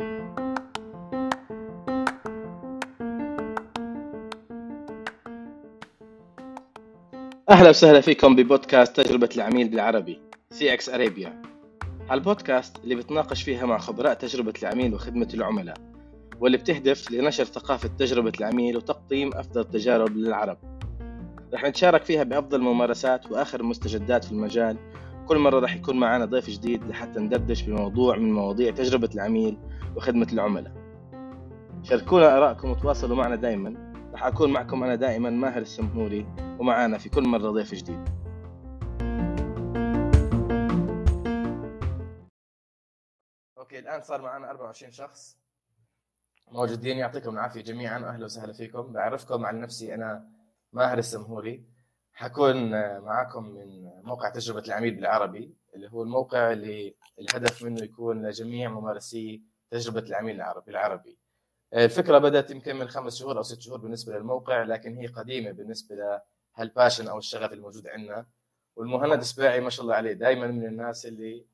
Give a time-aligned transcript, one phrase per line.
[0.00, 0.18] أهلا
[7.68, 10.20] وسهلا فيكم ببودكاست تجربة العميل بالعربي
[10.50, 11.42] CX Arabia
[12.10, 15.76] البودكاست اللي بتناقش فيها مع خبراء تجربة العميل وخدمة العملاء
[16.40, 20.58] واللي بتهدف لنشر ثقافة تجربة العميل وتقديم أفضل التجارب للعرب.
[21.54, 24.76] رح نتشارك فيها بأفضل الممارسات وآخر المستجدات في المجال
[25.28, 29.58] كل مرة رح يكون معنا ضيف جديد لحتى ندردش بموضوع من مواضيع تجربة العميل
[29.96, 30.72] وخدمة العملاء.
[31.82, 36.26] شاركونا آرائكم وتواصلوا معنا دائما رح أكون معكم أنا دائما ماهر السمهوري
[36.58, 38.08] ومعانا في كل مرة ضيف جديد.
[43.58, 45.38] أوكي الآن صار معنا 24 شخص.
[46.52, 47.98] موجودين يعطيكم العافية جميعا.
[47.98, 48.92] أهلا وسهلا فيكم.
[48.92, 50.28] بعرفكم عن نفسي أنا
[50.72, 51.77] ماهر السمهوري.
[52.18, 58.68] حكون معكم من موقع تجربة العميل بالعربي اللي هو الموقع اللي الهدف منه يكون لجميع
[58.68, 61.18] ممارسي تجربة العميل العربي العربي
[61.74, 66.20] الفكرة بدأت يمكن من خمس شهور أو ست شهور بالنسبة للموقع لكن هي قديمة بالنسبة
[66.56, 68.26] لهالباشن أو الشغف الموجود عندنا.
[68.76, 71.46] والمهند السباعي ما شاء الله عليه دائما من الناس اللي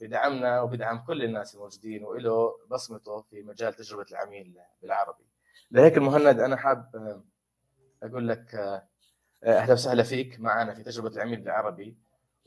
[0.00, 5.26] بدعمنا وبدعم كل الناس الموجودين وله بصمته في مجال تجربة العميل بالعربي.
[5.70, 6.90] لهيك المهند أنا حاب
[8.02, 8.82] أقول لك
[9.44, 11.96] أهلا وسهلا فيك معنا في تجربة العميل بالعربي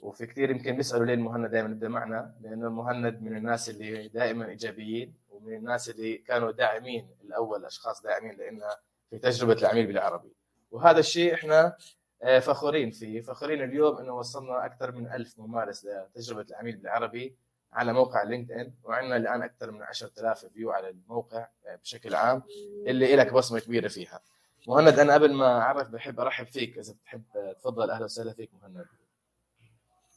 [0.02, 4.50] وفي كثير يمكن بيسالوا ليه المهند دائما يبدأ معنا لأنه المهند من الناس اللي دائما
[4.50, 8.76] إيجابيين ومن الناس اللي كانوا داعمين الأول أشخاص داعمين لنا
[9.10, 10.34] في تجربة العميل بالعربي.
[10.72, 11.76] وهذا الشيء إحنا
[12.24, 13.22] آه، فخورين فيه.
[13.22, 17.36] فخورين اليوم إنه وصلنا أكثر من ألف ممارس لتجربة العميل بالعربي
[17.74, 22.44] على موقع LinkedIn وعندنا الآن أكثر من 10000 view على الموقع آه، بشكل عام
[22.88, 24.22] اللي لك بصمة كبيرة فيها.
[24.70, 27.24] مهند أنا قبل ما أعرف بحب أرحب فيك إذا بتحب
[27.60, 27.90] تفضل.
[27.90, 28.86] أهلا وسهلا فيك مهند.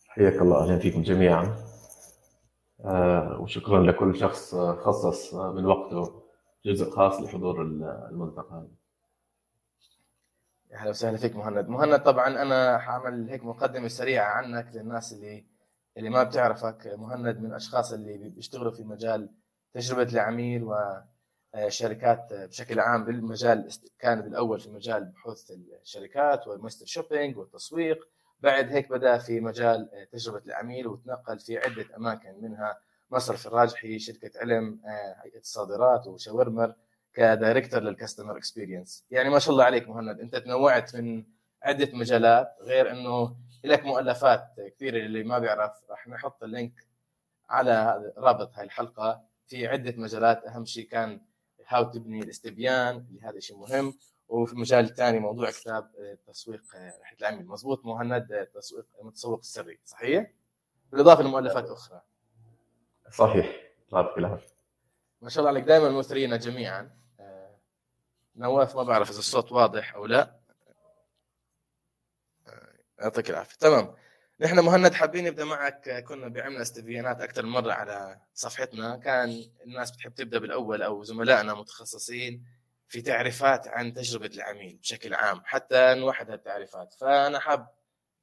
[0.08, 0.64] حياك الله.
[0.64, 1.56] أهلا فيكم جميعا.
[2.84, 6.22] آه، وشكرا لكل شخص خصص من وقته
[6.64, 8.68] جزء خاص لحضور الملتقى.
[10.72, 11.68] أهلا وسهلا فيك مهند.
[11.68, 15.46] مهند طبعا أنا حاعمل هيك مقدمة سريعة عنك للناس اللي
[15.96, 16.94] اللي ما بتعرفك.
[16.98, 19.30] مهند من الأشخاص اللي بيشتغلوا في مجال
[19.74, 20.64] تجربة العميل
[21.54, 23.68] وشركات بشكل عام بالمجال
[23.98, 25.50] كان بالأول في مجال بحوث
[25.82, 28.08] الشركات وال mystery shopping والتسويق
[28.40, 32.78] بعد هيك بدأ في مجال تجربة العميل وتنقل في عدة أماكن منها
[33.10, 34.80] مصرف الراجحي شركة علم
[35.24, 36.74] هيئة الصادرات وشاورمر
[37.14, 41.24] ك director لل customer experience يعني ما شاء الله عليك مهند أنت تنوعت من
[41.62, 44.44] عدة مجالات غير إنه لك مؤلفات
[44.76, 46.72] كثيرة اللي ما بيعرف راح نحط اللينك
[47.48, 49.24] على رابط هاي الحلقة.
[49.46, 51.20] في عدة مجالات أهم شيء كان
[51.66, 53.94] هاو تبني الاستبيان اللي هذا شيء مهم.
[54.28, 55.90] وفي المجال الثاني موضوع كتاب
[56.26, 57.46] تسويق رحلة العمل.
[57.46, 59.80] مضبوط مهند تسويق المتسوق السري.
[59.84, 60.32] صحيح؟
[60.92, 62.02] بالإضافة لمؤلفات أخرى.
[63.10, 63.62] صحيح.
[63.92, 64.46] يعطيك العافيه
[65.22, 65.64] ما شاء الله عليك.
[65.64, 67.02] دائما مثرينا جميعا.
[68.36, 70.40] نواف ما بعرف إذا الصوت واضح أو لا.
[72.46, 73.56] آه، يعطيك العافية.
[73.56, 73.94] تمام.
[74.42, 76.04] نحن مهند حابين نبدأ معك.
[76.08, 78.96] كنا بعملنا استبيانات أكثر مرة على صفحتنا.
[78.96, 82.44] كان الناس بتحب تبدأ بالأول أو زملائنا متخصصين
[82.88, 86.94] في تعريفات عن تجربة العميل بشكل عام حتى نوحد هالتعريفات.
[86.94, 87.68] فأنا حاب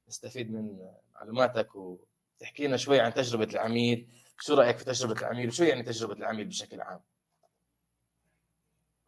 [0.08, 0.78] نستفيد من
[1.14, 4.08] معلوماتك وتحكي لنا شوي عن تجربة العميل.
[4.40, 7.00] شو رأيك في تجربة العميل؟ وشو يعني تجربة العميل بشكل عام؟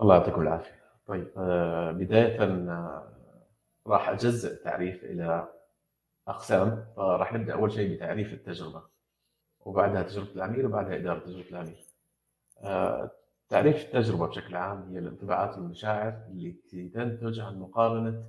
[0.00, 0.83] الله يعطيكم العافية.
[1.06, 3.12] طيب آه، بداية آه،
[3.87, 5.49] راح أجزء التعريف إلى
[6.28, 6.87] أقسام.
[6.97, 8.83] فراح نبدأ أول شيء بتعريف التجربة
[9.60, 11.77] وبعدها تجربة العميل وبعدها إدارة تجربة العميل.
[12.62, 13.10] آه،
[13.49, 18.25] تعريف التجربة بشكل عام هي الانطباعات والمشاعر التي تنتج عن مقارنة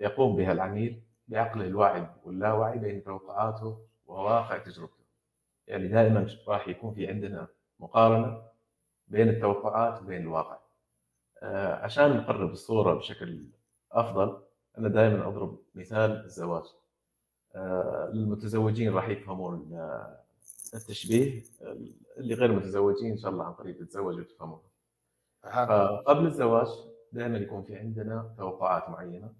[0.00, 5.04] يقوم بها العميل بعقله الواعي واللاواعي بين توقعاته وواقع تجربته.
[5.66, 7.48] يعني دائما راح يكون في عندنا
[7.80, 8.42] مقارنة
[9.08, 10.58] بين التوقعات وبين الواقع.
[11.42, 13.46] آه، عشان نقرب الصورة بشكل
[13.92, 14.42] أفضل
[14.78, 16.64] أنا دائما أضرب مثال الزواج.
[17.54, 19.78] آه، المتزوجين راح يفهمون
[20.74, 21.42] التشبيه
[22.16, 24.60] اللي غير متزوجين إن شاء الله عن قريب يتزوجوا وتفهمون
[26.06, 26.66] قبل الزواج
[27.12, 29.32] دائما يكون في عندنا توقعات معينة.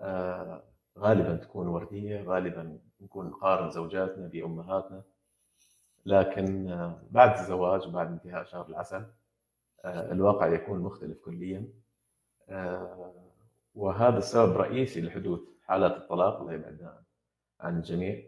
[0.00, 0.62] آه،
[0.98, 5.02] غالبا تكون وردية غالبا نكون نقارن زوجاتنا بأمهاتنا.
[6.06, 6.66] لكن
[7.10, 9.06] بعد الزواج وبعد انتهاء شهر العسل
[9.84, 11.68] آه، الواقع يكون مختلف كليا.
[12.48, 13.31] آه،
[13.74, 17.02] وهذا السبب رئيسي لحدوث حالات الطلاق الله يبعدنا
[17.60, 18.22] عن الجميع.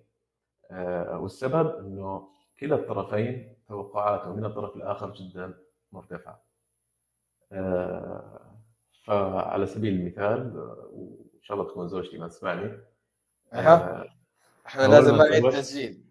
[0.70, 2.28] آه، والسبب إنه
[2.60, 5.54] كلا الطرفين توقعاته من الطرف الآخر جدا
[5.92, 6.44] مرتفعة.
[9.04, 10.56] فعلى سبيل المثال
[10.92, 12.78] وإن شاء الله تكون زوجتي ما تسمعني.
[14.66, 16.04] إحنا لازم نعيد تسجيل.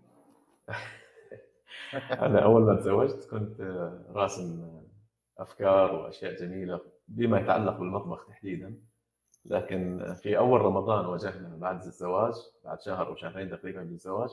[2.12, 3.62] أنا أول ما تزوجت كنت
[4.10, 4.72] راسم
[5.38, 8.82] أفكار وأشياء جميلة بما يتعلق بالمطبخ تحديدا.
[9.45, 12.34] لكن في أول رمضان واجهنا بعد الزواج
[12.66, 14.30] بعد شهر أو شهرين تقريبا من الزواج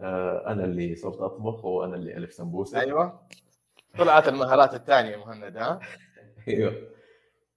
[0.00, 3.26] آه، أنا اللي صرت أطبخ وأنا اللي ألف سمبوسه أيوه.
[3.98, 5.80] طلعت المهارات الثانية مهند ها؟
[6.48, 6.88] أيوه.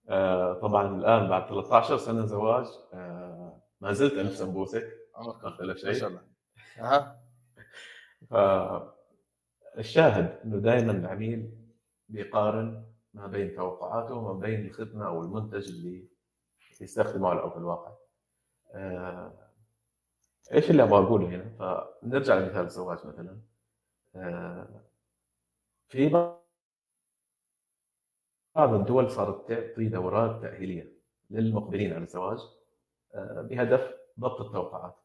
[0.09, 4.83] آه، طبعا الآن بعد 13 سنة زواج آه، ما زلت ألف سمبوسه
[5.15, 6.21] عمرك ما اختلف ما شيء شاء الله.
[6.79, 7.24] أها.
[9.75, 11.51] فالشاهد إنه دائما العميل
[12.09, 16.07] بيقارن ما بين توقعاته وما بين الخدمة أو المنتج اللي
[16.81, 17.92] يستخدمه على أرض الواقع.
[18.72, 19.34] آه،
[20.54, 21.50] إيش اللي أبغى أقوله هنا؟
[22.02, 23.42] فنرجع لمثال الزواج مثلا.
[24.16, 24.81] آه،
[25.88, 26.44] في بعض
[28.74, 30.94] الدول صارت تعطي دورات تأهيلية
[31.30, 32.40] للمقبلين على الزواج
[33.14, 34.96] آه، بهدف ضبط التوقعات.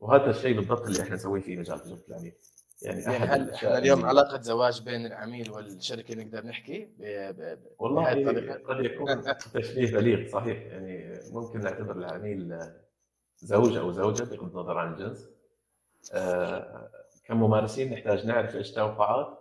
[0.00, 2.34] وهذا الشيء بالضبط اللي إحنا نسويه في مجال تجربه العميل.
[2.82, 7.02] يعني يعني أحد هل إحنا اليوم اللي- علاقة زواج بين العميل والشركة نقدر نحكي ب...
[7.40, 7.58] ب...
[7.78, 8.04] والله؟
[8.68, 9.22] قد يكون
[9.54, 10.58] تشبيه بليغ صحيح.
[10.66, 12.58] يعني ممكن نعتبر العميل
[13.36, 15.28] زوج أو زوجة بغض النظر عن الجنس.
[16.12, 16.90] آه،
[17.24, 19.38] كممارسين نحتاج نعرف إيش توقعات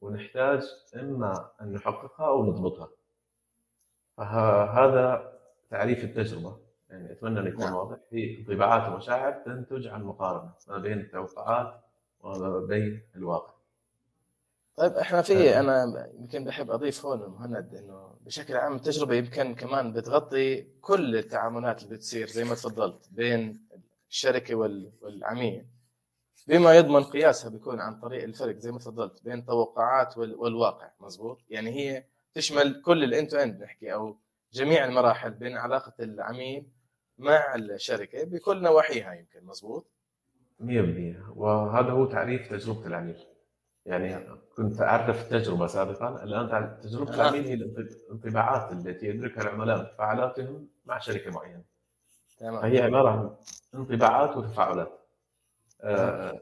[0.00, 0.62] ونحتاج
[0.96, 2.88] إما أن نحققها أو نضبطها.
[4.16, 5.32] فهذا
[5.70, 6.58] تعريف التجربة.
[6.90, 7.74] يعني أتمنى أن يكون نعم.
[7.74, 7.96] واضح.
[8.10, 11.80] في انطباعات ومشاعر تنتج عن مقارنة ما بين التوقعات
[12.20, 13.54] وما بين الواقع.
[14.76, 15.60] طيب إحنا في آه.
[15.60, 21.82] أنا يمكن بحب أضيف هون مهند إنه بشكل عام التجربة يمكن كمان بتغطي كل التعاملات
[21.82, 23.66] اللي بتصير زي ما تفضلت بين
[24.10, 25.66] الشركة وال- والعميل.
[26.48, 31.38] بما يضمن قياسها بيكون عن طريق الفرق زي ما تفضلت بين التوقعات وال- والواقع مزبوط
[31.50, 34.16] يعني هي تشمل كل ال end to end نحكي أو
[34.52, 36.66] جميع المراحل بين علاقة العميل
[37.18, 39.86] مع الشركة بكل نواحيها يمكن مزبوط
[40.60, 40.62] 100%
[41.36, 43.16] وهذا هو تعريف تجربة العميل.
[43.86, 44.26] يعني
[44.56, 47.14] كنت أعرف التجربة سابقا تعرف تجربة آه.
[47.14, 51.62] العميل هي الانطباعات التي يدركها العملاء من تفاعلاتهم مع شركة معينة.
[52.38, 52.60] تمام.
[52.60, 53.36] فهي عبارة عن
[53.74, 55.00] انطباعات وتفاعلات.
[55.80, 56.40] آه،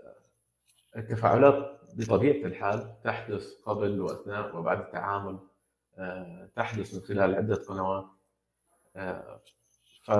[0.96, 5.38] التفاعلات بطبيعة الحال تحدث قبل وأثناء وبعد التعامل.
[5.98, 8.06] آه، تحدث من خلال عدة قنوات.
[8.96, 9.40] آه،
[10.02, 10.10] ف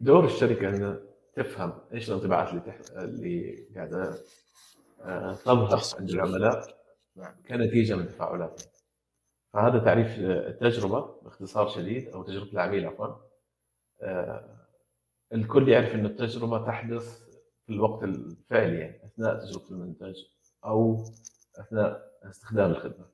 [0.00, 2.78] دور الشركة أن تفهم إيش الانطباعات اللي تح...
[2.96, 4.14] اللي قاعدة
[5.00, 5.82] آه، تظهر.
[6.00, 6.80] عند العملاء
[7.16, 7.34] نعم.
[7.48, 8.70] كنتيجة من تفاعلاتهم.
[9.52, 13.14] فهذا تعريف التجربة باختصار شديد أو تجربة العميل عفوا.
[14.02, 14.56] آه،
[15.32, 17.20] الكل يعرف أن التجربة تحدث
[17.66, 20.16] في الوقت الفعلي يعني أثناء تجربة المنتج
[20.64, 21.04] أو
[21.56, 23.06] أثناء استخدام الخدمة.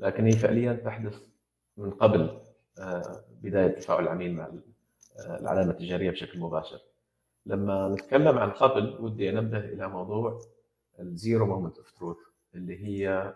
[0.00, 1.28] لكن هي فعليا تحدث
[1.76, 2.40] من قبل
[2.78, 4.44] آه، بداية تفاعل العميل مع
[5.18, 6.80] آه، العلامة التجارية بشكل مباشر.
[7.46, 10.40] لما نتكلم عن قبل ودي أنبه إلى موضوع
[11.00, 12.16] ال zero moment of truth
[12.54, 13.34] اللي هي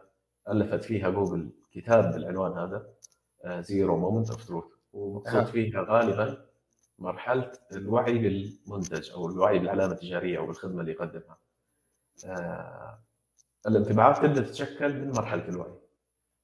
[0.49, 2.87] ألفت فيها جوجل كتاب بالعنوان هذا
[3.61, 5.45] zero moment of truth ومقصود أها.
[5.45, 6.45] فيها غالبا
[6.99, 11.39] مرحلة الوعي بالمنتج أو الوعي بالعلامة التجارية أو بالخدمة اللي يقدمها.
[12.27, 12.99] آه،
[13.67, 15.75] الانطباعات تبدأ تتشكل من مرحلة الوعي.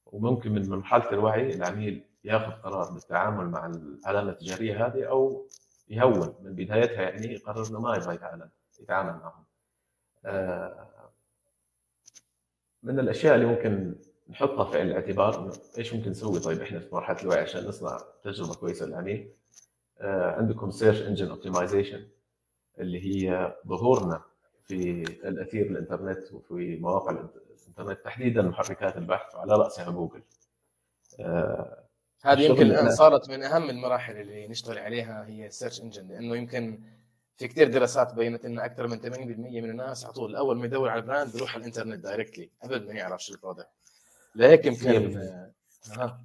[0.06, 5.46] وممكن من مرحلة الوعي العميل ياخذ قرار بالتعامل مع العلامة التجارية هذه أو
[5.88, 8.50] يهون من بدايتها يعني يقرر إنه ما يبغى يتعامل
[8.80, 9.44] يتعامل معهم.
[10.24, 11.10] آه،
[12.82, 13.94] من الأشياء اللي ممكن
[14.30, 18.54] نحطها في الاعتبار إنه إيش ممكن نسوي طيب إحنا في مرحلة الوعي عشان نصنع تجربة
[18.54, 19.32] كويسة للعميل.
[20.00, 22.08] آه، عندكم search engine optimization
[22.78, 24.22] اللي هي ظهورنا
[24.64, 30.22] في الأثير الإنترنت وفي مواقع الإنترنت تحديدا محركات البحث وعلى رأسها جوجل.
[32.24, 36.36] هذه يمكن الان صارت من أهم المراحل اللي نشتغل عليها هي ال search engine لأنه
[36.36, 36.80] يمكن
[37.36, 39.06] في كثير دراسات بينت إن أكثر من 80%
[39.38, 42.86] من الناس على طول أول ما يدور على ال brand بيروح على الإنترنت directly قبل
[42.86, 43.68] ما يعرف شو ال product
[44.34, 45.12] لهيك يمكن
[45.92, 45.98] 100%.
[45.98, 46.18] آه.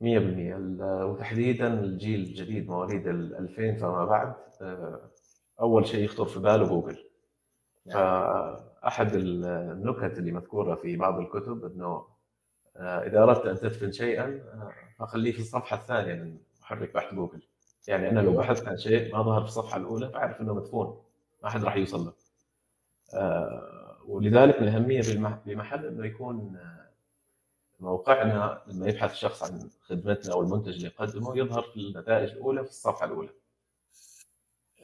[0.00, 5.00] 100% ال- وتحديدا الجيل الجديد مواليد ال 2000 فما بعد آه،
[5.60, 7.04] أول شيء يخطر في باله جوجل
[7.86, 7.96] نعم.
[7.96, 12.06] فأحد النكت اللي مذكورة في بعض الكتب إنه
[12.76, 14.40] آه، إذا أردت أن تدفن شيئا
[14.98, 17.42] فخليه في الصفحة الثانية من محرك بحث جوجل
[17.88, 18.42] يعني أنا لو أيوة.
[18.42, 21.02] بحثت عن شيء ما ظهر في الصفحة الأولى فاعرف إنه مدفون
[21.42, 22.12] ما حد راح يوصل له
[23.14, 26.86] آه، ولذلك الاهميه بالمح- بمحل إنه يكون آه،
[27.80, 32.70] موقعنا لما يبحث الشخص عن خدمتنا أو المنتج اللي نقدمه يظهر في النتائج الأولى في
[32.70, 33.30] الصفحة الأولى.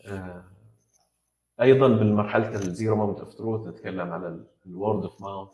[0.07, 0.45] آه،
[1.61, 5.49] أيضا بالمرحلة ال zero moment of truth نتكلم على ال word of mouth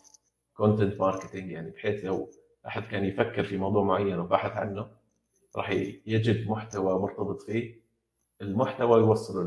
[0.55, 2.31] content marketing يعني بحيث لو
[2.69, 4.91] أحد كان يفكر في موضوع معين وبحث عنه
[5.57, 5.71] راح
[6.07, 7.81] يجد محتوى مرتبط فيه
[8.43, 9.43] المحتوى يوصله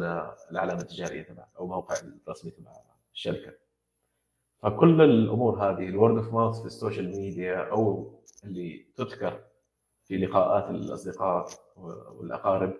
[0.52, 1.96] للعلامه التجاريه تبعه أو موقع
[2.28, 2.72] الرسمي تبع
[3.14, 3.54] الشركة.
[4.62, 8.14] فكل الأمور هذه ال word of mouth في ال social media أو
[8.44, 9.44] اللي تذكر
[10.06, 11.50] في لقاءات الأصدقاء
[12.18, 12.74] والأقارب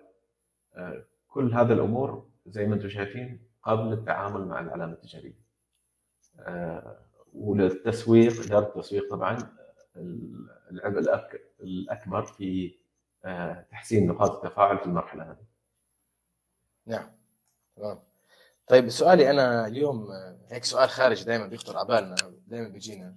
[0.74, 5.42] آه، كل هذه الأمور زي ما أنتم شايفين قبل التعامل مع العلامة التجارية.
[6.40, 6.98] آه،
[7.34, 9.38] وللتسويق إدارة التسويق طبعا
[9.96, 10.98] العبء
[11.60, 12.78] الأكبر في
[13.24, 15.46] آه، تحسين نقاط التفاعل في المرحلة هذه.
[16.86, 17.10] نعم
[17.76, 18.02] تمام.
[18.66, 20.08] طيب سؤالي أنا اليوم
[20.50, 23.16] هيك سؤال خارج دائما بيخطر على بالنا دائما بيجينا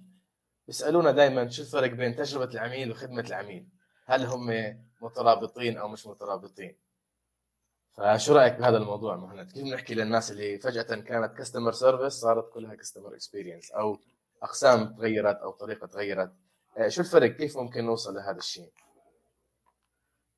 [0.66, 3.68] بيسألونا دائما شو الفرق بين تجربة العميل وخدمة العميل؟
[4.06, 6.76] هل هم مترابطين أو مش مترابطين؟
[7.92, 12.74] فشو رأيك بهذا الموضوع مهند؟ كيف بنحكي للناس اللي فجأة كانت customer service صارت كلها
[12.74, 13.98] customer experience أو
[14.42, 16.45] أقسام تغيرت أو طريقة تغيرت آه،
[16.88, 18.70] شو الفرق؟ كيف ممكن نوصل لهذا الشيء؟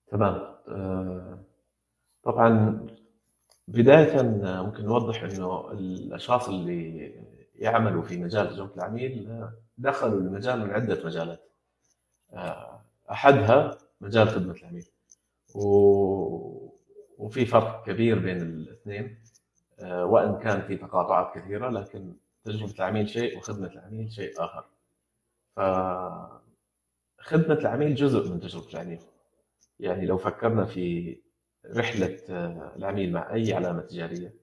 [0.09, 0.55] تمام.
[0.69, 1.39] آه،
[2.23, 2.81] طبعا
[3.69, 4.23] بداية
[4.63, 7.13] ممكن نوضح إنه الأشخاص اللي
[7.55, 9.45] يعملوا في مجال تجربة العميل
[9.79, 11.51] دخلوا المجال من عدة مجالات.
[12.33, 12.81] آه،
[13.11, 14.89] أحدها مجال خدمة العميل.
[15.55, 15.69] و...
[17.19, 19.19] وفي فرق كبير بين الاثنين.
[19.81, 22.15] آه، وإن كان في تقاطعات كثيرة لكن
[22.45, 24.65] تجربة العميل شيء وخدمة العميل شيء آخر.
[25.59, 29.01] فخدمة العميل جزء من تجربة العميل
[29.79, 31.17] يعني لو فكرنا في
[31.77, 34.35] رحلة آه، العميل مع أي علامة تجارية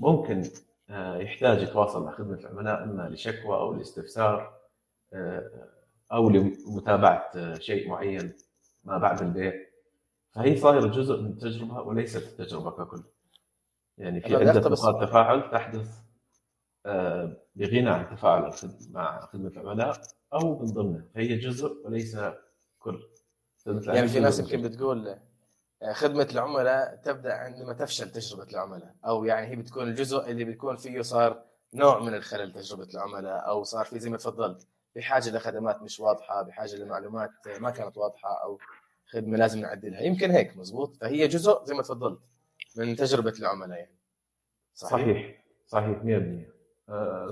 [0.00, 0.42] ممكن
[0.90, 4.58] آه، يحتاج يتواصل مع خدمة العملاء إما لشكوى أو لاستفسار
[5.12, 5.68] آه،
[6.12, 8.32] أو لمتابعة شيء معين
[8.84, 9.52] ما بعد البيع.
[10.34, 13.02] فهي صايرة جزء من التجربة وليست التجربة ككل.
[13.98, 16.07] يعني في عدة نقاط تفاعل تحدث.
[17.54, 18.52] بغنى عن التفاعل
[18.90, 20.00] مع خدمة العملاء
[20.32, 21.04] أو من ضمنه.
[21.14, 22.16] فهي جزء وليس
[22.78, 23.08] كل.
[23.66, 25.18] يعني في ناس يمكن بتقول
[25.92, 31.00] خدمة العملاء تبدأ عندما تفشل تجربة العملاء أو يعني هي بتكون الجزء اللي بيكون فيه
[31.00, 31.44] صار
[31.74, 34.66] نوع من الخلل تجربة العملاء أو صار في زي ما تفضلت
[34.96, 37.30] بحاجة لخدمات مش واضحة بحاجة لمعلومات
[37.60, 38.58] ما كانت واضحة أو
[39.06, 40.00] خدمة لازم نعدلها.
[40.00, 42.20] يمكن هيك مزبوط فهي جزء زي ما تفضلت
[42.76, 43.98] من تجربة العملاء يعني.
[44.74, 45.98] صحيح؟ صحيح.
[46.02, 46.57] 100% آه،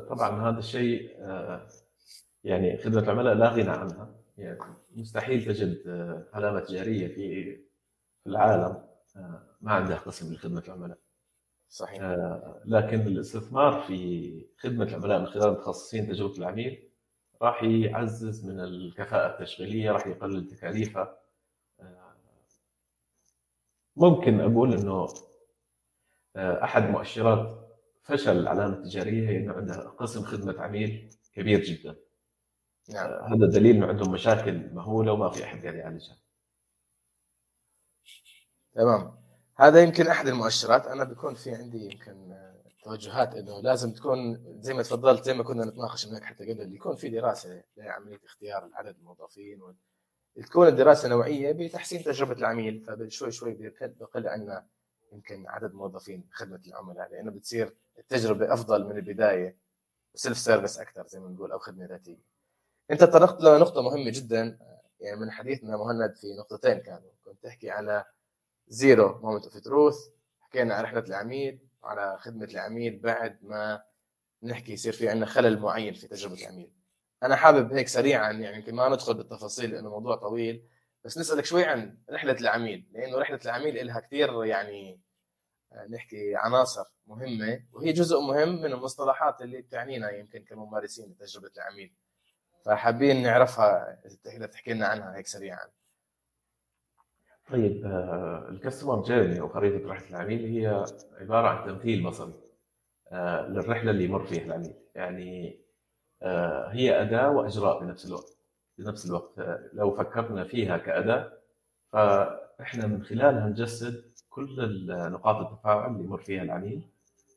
[0.08, 1.66] طبعا هذا الشيء آه،
[2.44, 4.14] يعني خدمة العملاء لا غنى عنها.
[4.38, 4.58] يعني
[4.96, 7.56] مستحيل تجد آه، علامة تجارية في
[8.25, 8.82] في العالم
[9.16, 10.98] آه، ما عندها قسم لخدمة العملاء.
[11.68, 12.02] صحيح.
[12.02, 16.88] آه، لكن الاستثمار في خدمة العملاء من خلال متخصصين تجربة العميل
[17.42, 21.18] راح يعزز من الكفاءة التشغيلية راح يقلل تكاليفها.
[21.80, 22.12] آه،
[23.96, 25.06] ممكن أقول إنه
[26.36, 27.65] أحد مؤشرات
[28.06, 31.96] فشل العلامه التجارية هي إنه عندها قسم خدمة عميل كبير جدا.
[32.88, 33.10] نعم.
[33.10, 36.18] هذا دليل إنه عندهم مشاكل مهوله وما في أحد قاعد يعالجها.
[38.75, 39.18] تمام.
[39.56, 40.86] هذا يمكن أحد المؤشرات.
[40.86, 42.36] أنا بيكون في عندي يمكن
[42.84, 46.96] توجهات إنه لازم تكون زي ما تفضلت زي ما كنا نتناقش هناك حتى قبل يكون
[46.96, 49.75] في دراسة لعملية اختيار عدد الموظفين و...
[50.42, 52.80] تكون الدراسة نوعية بتحسين تجربة العميل.
[52.80, 54.66] فشوي شوي بقل عندنا
[55.12, 59.56] يمكن عدد موظفين خدمة العملاء لأنه بتصير التجربة أفضل من البداية
[60.14, 62.18] self service أكثر زي ما نقول أو خدمة ذاتية.
[62.90, 64.58] أنت تطرقت لنقطه مهمة جدا
[65.00, 67.10] يعني من حديثنا مهند في نقطتين كانوا.
[67.25, 68.04] كنت تحكي على
[68.68, 70.08] zero moment of truth
[70.40, 73.82] حكينا عن رحلة العميل وعلى خدمة العميل بعد ما
[74.42, 76.70] نحكي يصير في عندنا خلل معين في تجربة العميل.
[77.22, 80.64] أنا حابب هيك سريعا يعني يمكن ما ندخل بالتفاصيل لأنه موضوع طويل.
[81.06, 85.00] بس نسألك شوي عن رحلة العميل لأنه رحلة العميل لها كثير يعني
[85.72, 91.94] آه، نحكي عناصر مهمة وهي جزء مهم من المصطلحات اللي بتعنينا يمكن كممارسين لتجربه العميل.
[92.64, 95.68] فحابين نعرفها إذا تحكي لنا عنها هيك سريعا.
[97.50, 100.84] طيب آه، الكاستمر جيرني أو خريطة رحلة العميل هي
[101.20, 102.34] عبارة عن تمثيل بصري
[103.12, 104.75] آه، للرحلة اللي يمر فيها العميل.
[104.94, 105.60] يعني
[106.72, 108.35] هي أداة وأجراء بنفس الوقت.
[108.78, 109.33] بنفس الوقت
[109.73, 111.33] لو فكرنا فيها كأداة
[111.92, 116.83] فإحنا من خلالها نجسد كل نقاط التفاعل اللي يمر فيها العميل.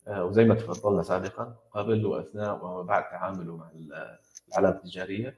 [0.08, 3.70] وزي ما تفضلنا سابقا قبل وأثناء وما بعد تعامله مع
[4.50, 5.38] العلامة التجارية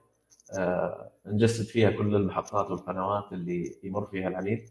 [0.57, 4.69] آه، نجسد فيها كل المحطات والقنوات اللي يمر فيها العميل.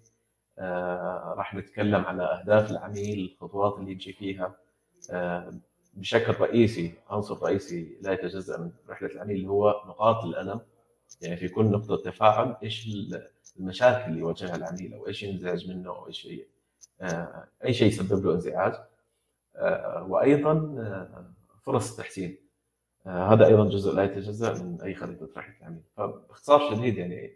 [0.59, 4.55] آه، راح نتكلم على أهداف العميل الخطوات اللي يمشي فيها.
[5.11, 5.53] آه،
[5.95, 10.61] بشكل رئيسي عنصر رئيسي لا يتجزأ من رحلة العميل اللي هو نقاط الألم.
[11.23, 12.89] يعني في كل نقطة تفاعل إيش
[13.59, 16.29] المشاكل اللي يواجهها العميل أو إيش ينزعج منه أو إيش
[17.65, 18.75] أي شيء يسبب له انزعاج.
[20.09, 20.55] وأيضا
[21.63, 22.39] فرص التحسين.
[23.07, 25.83] آه، هذا أيضا جزء لا يتجزأ من أي خريطة رحله العميل.
[25.97, 27.35] فباختصار شديد يعني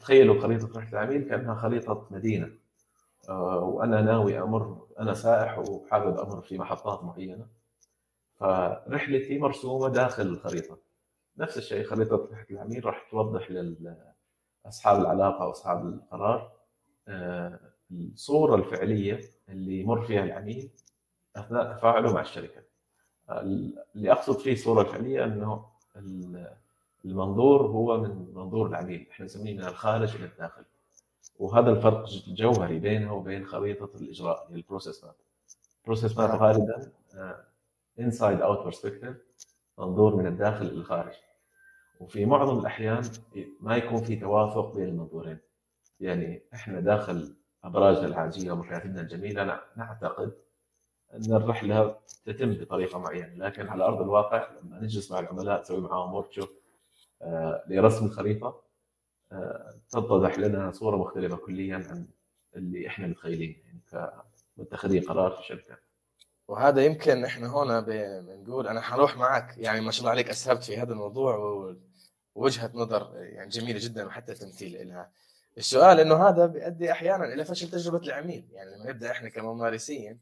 [0.00, 2.50] تخيلوا خريطة رحله العميل كأنها خريطة مدينة.
[3.28, 7.46] آه، وأنا ناوي أمر أنا سائح وحابب أمر في محطات معينة.
[8.34, 10.78] فرحلتي مرسومة داخل الخريطة.
[11.38, 13.50] نفس الشيء خريطه رحله العميل راح توضح
[14.64, 16.52] لاصحاب العلاقة وأصحاب القرار
[17.08, 17.60] آه،
[17.92, 20.70] الصورة الفعلية اللي يمر فيها العميل
[21.36, 22.62] أثناء تفاعله مع الشركة.
[23.30, 25.66] اللي أقصد فيه الصورة الفعلية إنه
[27.04, 30.64] المنظور هو من منظور العميل، إحنا نسميه من الخارج إلى الداخل.
[31.38, 35.14] وهذا الفرق الجوهري بينه وبين خريطة الإجراء هي ال process map.
[35.80, 36.92] ال process map غالبا
[38.00, 39.16] inside out perspective
[39.78, 41.14] منظور من الداخل إلى الخارج.
[42.00, 43.02] وفي معظم الأحيان
[43.60, 45.38] ما يكون في توافق بين المنظورين.
[46.00, 50.32] يعني إحنا داخل ابراجنا العاجيه ومكاتبنا الجميلة نعتقد
[51.14, 56.14] أن الرحلة تتم بطريقة معينة لكن على أرض الواقع لما نجلس مع العملاء نسوي معاهم
[56.14, 56.48] ورك
[57.22, 58.62] آه لرسم الخريطه
[59.32, 62.06] آه تتضح لنا صورة مختلفة كليا عن
[62.56, 63.80] اللي إحنا متخيلين يعني
[64.56, 65.78] كمتخذين قرار في الشركة.
[66.48, 67.80] وهذا يمكن إحنا هنا
[68.20, 69.54] بنقول أنا حروح معك.
[69.58, 71.36] يعني ما شاء الله عليك أسهبت في هذا الموضوع
[72.34, 75.10] ووجهة نظر يعني جميلة جدا وحتى تمثيل لها.
[75.58, 78.48] السؤال إنه هذا بيؤدي أحيانا إلى فشل تجربة العميل.
[78.52, 80.20] يعني لما نبدأ إحنا كممارسين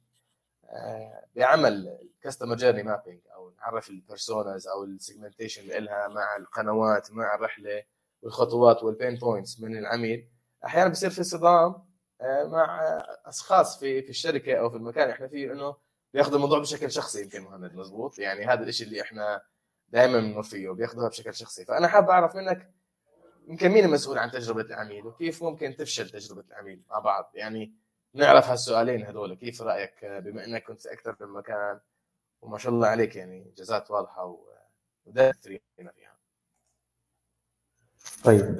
[0.70, 7.12] آه، بعمل customer journey mapping أو نعرف ال personas أو ال segmentation لها مع القنوات
[7.12, 7.82] مع الرحلة
[8.22, 10.28] والخطوات وال pain points من العميل.
[10.64, 11.74] أحيانا بصير في صدام
[12.20, 12.80] آه، مع
[13.26, 15.76] أشخاص في في الشركة أو في المكان اللي إحنا فيه إنه
[16.14, 19.42] بياخذوا الموضوع بشكل شخصي يمكن مهند مضبوط يعني هذا الشيء اللي إحنا
[19.88, 21.64] دائما بنمر فيه بياخذوها بشكل شخصي.
[21.64, 22.70] فأنا حاب أعرف منك
[23.48, 27.74] يمكن مين المسؤول عن تجربة العميل؟ وكيف ممكن تفشل تجربة العميل مع بعض؟ يعني
[28.14, 31.80] نعرف هالسؤالين هذول كيف رأيك؟ بما إنك كنت أكثر من مكان
[32.42, 34.38] وما شاء الله عليك يعني جزات واضحة
[35.06, 36.16] ودائما فيها.
[38.24, 38.56] طيب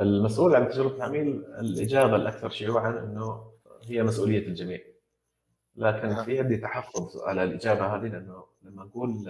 [0.00, 4.80] المسؤول عن تجربة العميل الإجابة الأكثر شيوعا إنه هي مسؤولية الجميع.
[5.76, 9.28] لكن في عندي تحفظ على الإجابة هذه لأنه لما نقول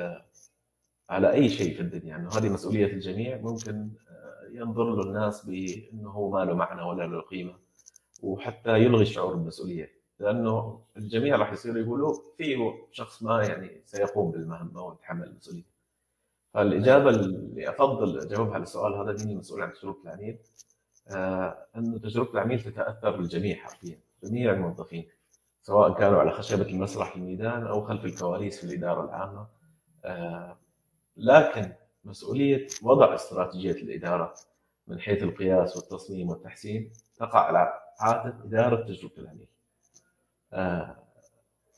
[1.11, 6.11] على أي شيء في الدنيا إنه هذه مسؤولية الجميع ممكن آه، ينظر له الناس بإنه
[6.11, 7.55] هو ما له معنى ولا له قيمة
[8.23, 9.91] وحتى يلغي الشعور بالمسؤولية.
[10.19, 15.76] لأنه الجميع راح يصيروا يقولوا في شخص ما يعني سيقوم بالمهمة ويتحمل المسؤولية.
[16.57, 20.39] فالاجابه اللي أفضل أجاوبها على السؤال هذا مين المسؤول عن تجربة العميل؟
[21.09, 25.09] آه انه تجربة العميل تتأثر بالجميع حرفيا جميع الموظفين
[25.63, 29.47] سواء كانوا على خشبة المسرح في الميدان أو خلف الكواليس في الإدارة العامة
[30.05, 30.57] آه
[31.17, 31.73] لكن
[32.05, 34.35] مسؤولية وضع استراتيجية الإدارة
[34.87, 39.49] من حيث القياس والتصميم والتحسين تقع على عاتق إدارة تجربة العميل.
[40.53, 40.97] آه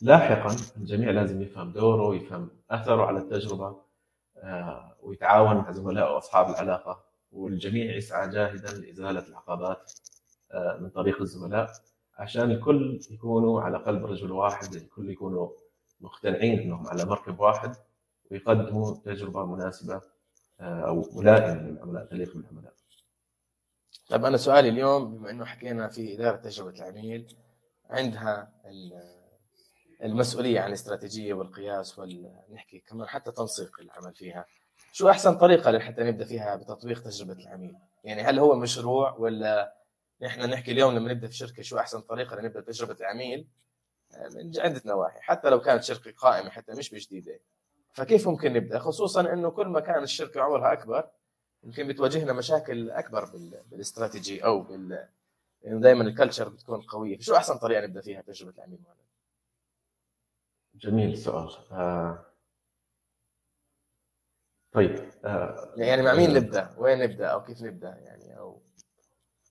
[0.01, 3.88] لاحقا الجميع لازم يفهم دوره ويفهم أثره على التجربة
[5.03, 9.93] ويتعاون مع زملائه وأصحاب العلاقة والجميع يسعى جاهدا لإزالة العقبات
[10.53, 11.71] آه من طريق الزملاء
[12.19, 15.49] عشان الكل يكونوا على قلب رجل واحد، الكل يكونوا
[16.01, 17.77] مقتنعين إنهم على مركب واحد
[18.31, 20.01] ويقدموا تجربة مناسبة
[20.61, 22.73] آه، أو ملائمه للعملاء تليق بالعملاء.
[24.09, 27.37] طيب أنا سؤالي اليوم بما إنه حكينا في إدارة تجربة العميل
[27.91, 28.53] عندها
[30.03, 34.47] المسؤولية عن الاستراتيجية والقياس ونحكي كمان حتى تنسيق العمل فيها.
[34.93, 39.75] شو أحسن طريقة لحتى نبدا فيها بتطبيق تجربة العميل؟ يعني هل هو مشروع ولا
[40.23, 43.47] نحن نحكي اليوم لما نبدأ في شركة شو أحسن طريقة لنبدا بتجربه العميل؟
[44.35, 47.41] من عده نواحي حتى لو كانت شركة قائمة حتى مش بجديدة
[47.93, 51.09] فكيف ممكن نبدأ خصوصا إنه كل ما كان الشركة عمرها أكبر
[51.65, 53.31] يمكن بتواجهنا مشاكل أكبر
[53.71, 55.09] بالاستراتيجي أو بال
[55.65, 59.08] دائما الكلتشر بتكون قوية شو أحسن طريقة نبدأ فيها تجربه العميل هذا
[60.79, 62.25] جميل السؤال آه...
[64.73, 65.75] طيب آه...
[65.77, 68.63] يعني مع مين نبدأ؟ وين نبدأ؟ أو كيف نبدأ يعني؟ أو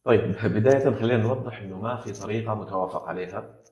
[0.03, 3.63] طيب بداية خلينا نوضح إنه ما في طريقة متوافق عليها.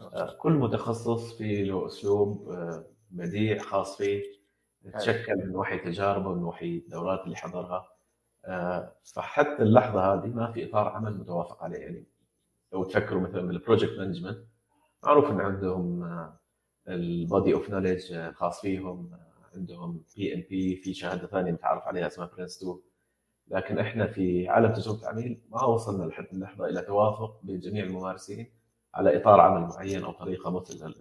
[0.00, 4.22] آه كل متخصص في له أسلوب آه بديع خاص فيه
[4.94, 7.88] تشكل من وحي تجاربه من وحي الدورات اللي حضرها.
[8.44, 11.78] آه، فحتى اللحظة هذه ما في إطار عمل متوافق عليه.
[11.78, 12.06] يعني
[12.72, 14.38] لو تفكروا مثلا بال project management
[15.04, 16.04] معروف إن عندهم
[16.88, 22.30] ال body of knowledge خاص فيهم آه، عندهم PMP في شهادة ثانية متعرف عليها اسمها
[22.36, 22.78] PRINCE2
[23.48, 28.52] لكن إحنا في عالم تجربة العميل ما وصلنا لحد اللحظه إلى توافق بين جميع الممارسين
[28.94, 30.94] على إطار عمل معين أو طريقة مثلى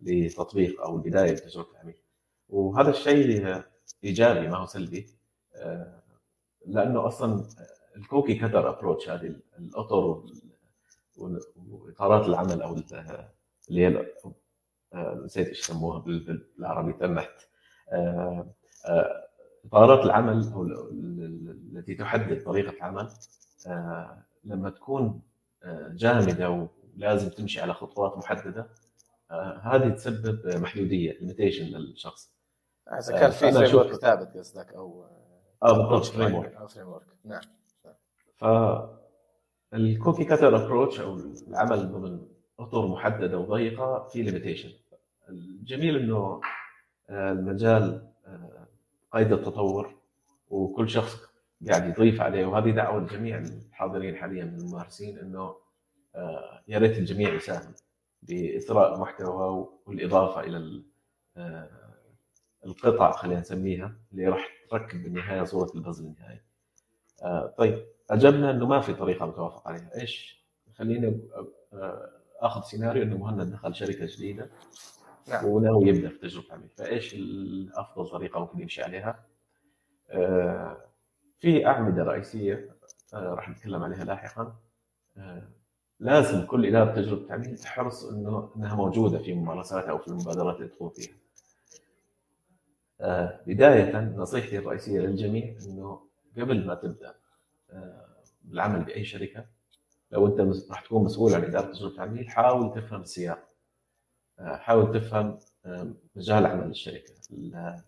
[0.00, 1.96] لتطبيق أو البدايه لتجربه العميل
[2.48, 3.62] وهذا الشيء
[4.04, 5.06] إيجابي ما هو سلبي
[5.56, 6.02] آه،
[6.66, 7.48] لأنه أصلا
[7.96, 10.24] ال cookie cutter approach هذه الأطر
[11.56, 12.76] وإطارات العمل أو
[13.70, 14.34] اللي هي آه،
[14.94, 17.48] نسيت إيش يسموها بالعربي تمحت
[17.92, 18.54] آه،
[19.64, 20.62] اطارات العمل أو
[21.72, 23.08] التي تحدد طريقة العمل
[24.44, 25.22] لما تكون
[25.90, 28.68] جامدة لازم تمشي على خطوات محددة
[29.30, 32.32] آه، هذه تسبب محدودية limitation للشخص.
[32.98, 35.04] إذا كان في فريم ورك ثابت قصدك أو
[35.62, 37.40] آه بالضبط framework أو framework نعم.
[39.72, 41.16] فال cookie cutter approach أو
[41.48, 42.26] العمل ضمن
[42.60, 44.70] أطر محددة وضيقة في limitation
[45.30, 46.40] الجميل إنه
[47.10, 48.66] آه، المجال آه،
[49.12, 49.94] قيد التطور
[50.48, 51.16] وكل شخص
[51.68, 55.56] قاعد يضيف عليه وهذه دعوة لجميع الحاضرين حاليا من الممارسين إنه
[56.14, 57.74] آه، يا ريت الجميع يساهم
[58.22, 60.84] بإثراء محتوى والإضافة إلى ال-
[62.66, 66.40] القطع خلينا نسميها اللي راح تركب بالنهاية صورة البازل النهائي.
[67.58, 71.20] طيب أجبنا إنه ما في طريقة متوافق عليها، إيش؟ خليني
[72.40, 74.50] آخذ سيناريو إنه مهند دخل شركة جديدة
[75.28, 75.44] نعم.
[75.44, 79.24] وناوي يبدا في تجربه عمل، فإيش الأفضل طريقة ممكن يمشي عليها؟
[80.10, 80.76] آه،
[81.40, 82.76] في أعمدة رئيسية
[83.14, 84.56] آه، راح نتكلم عليها لاحقا
[85.18, 85.42] آه،
[86.00, 90.68] لازم كل إدارة تجربة عميل تحرص إنه إنها موجودة في ممارساتها أو في المبادرات اللي
[90.68, 91.14] تقوم فيها.
[93.46, 96.00] بداية نصيحتي الرئيسية للجميع إنه
[96.36, 97.14] قبل ما تبدأ
[98.44, 99.46] بالعمل بأي شركة
[100.12, 103.49] لو أنت راح تكون مسؤول عن إدارة تجربة العميل حاول تفهم السياق
[104.40, 107.82] حاول تفهم آه، مجال عمل الشركة ال-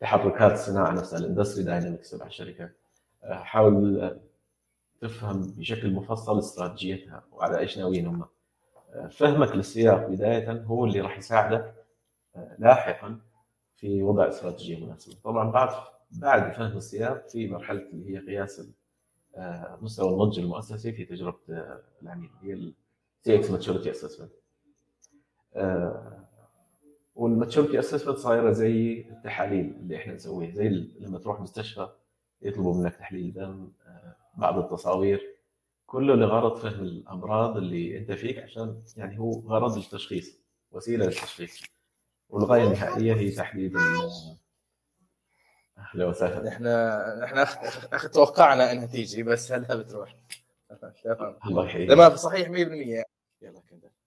[0.00, 2.70] تحركات الصناعه نفسها ال industry dynamics تبع الشركة.
[3.24, 4.20] آه، حاول آه،
[5.00, 8.24] تفهم بشكل مفصل استراتيجيتها وعلى إيش ناويين هم.
[8.94, 11.74] آه، فهمك للسياق بداية هو اللي راح يساعدك
[12.36, 13.20] آه، لاحقا
[13.76, 15.16] في وضع استراتيجية مناسبة.
[15.24, 15.70] طبعا بعد
[16.10, 18.68] بعد فهم السياق في مرحلة اللي هي قياس
[19.36, 24.32] آه، مستوى النضج المؤسسي في تجربة آه، العميل هي ال CX maturity assessment
[27.14, 30.68] وال maturity assessment صايره زي التحاليل اللي إحنا نسويها زي
[31.00, 31.88] لما تروح مستشفى
[32.42, 35.34] يطلبوا منك تحليل دم آه، بعض التصاوير
[35.86, 40.38] كله لغرض فهم الأمراض اللي أنت فيك عشان يعني هو غرض التشخيص
[40.72, 41.62] وسيلة للتشخيص
[42.28, 44.36] والغاية النهائية هي تحديد ال-
[45.78, 47.44] أهلا وسهلا إحنا إحنا
[48.12, 50.16] توقعنا إنها تيجي بس هلا بتروح؟
[51.04, 51.88] تمام الله يحييك.
[51.90, 53.04] تمام صحيح 100% يلا كذا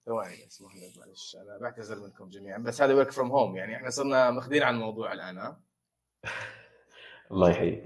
[0.06, 1.36] ثواني بس مهند معلش.
[1.36, 5.12] أنا بعتذر منكم جميعا بس هذا ورك فروم هوم يعني إحنا صرنا ماخذين عن الموضوع
[5.12, 5.60] الآن ها؟
[7.32, 7.84] الله يحييك.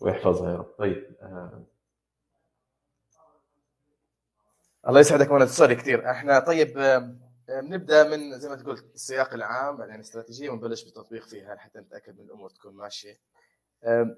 [0.00, 1.64] ويحفظها يا رب طيب آه،
[4.88, 6.10] الله يسعدك مهند سوري كثير.
[6.10, 11.26] إحنا طيب آم، آم، نبدا من زي ما قلت السياق العام بعدين الاستراتيجيه ونبلش بالتطبيق
[11.26, 13.20] فيها حتى نتأكد من الأمور تكون ماشية.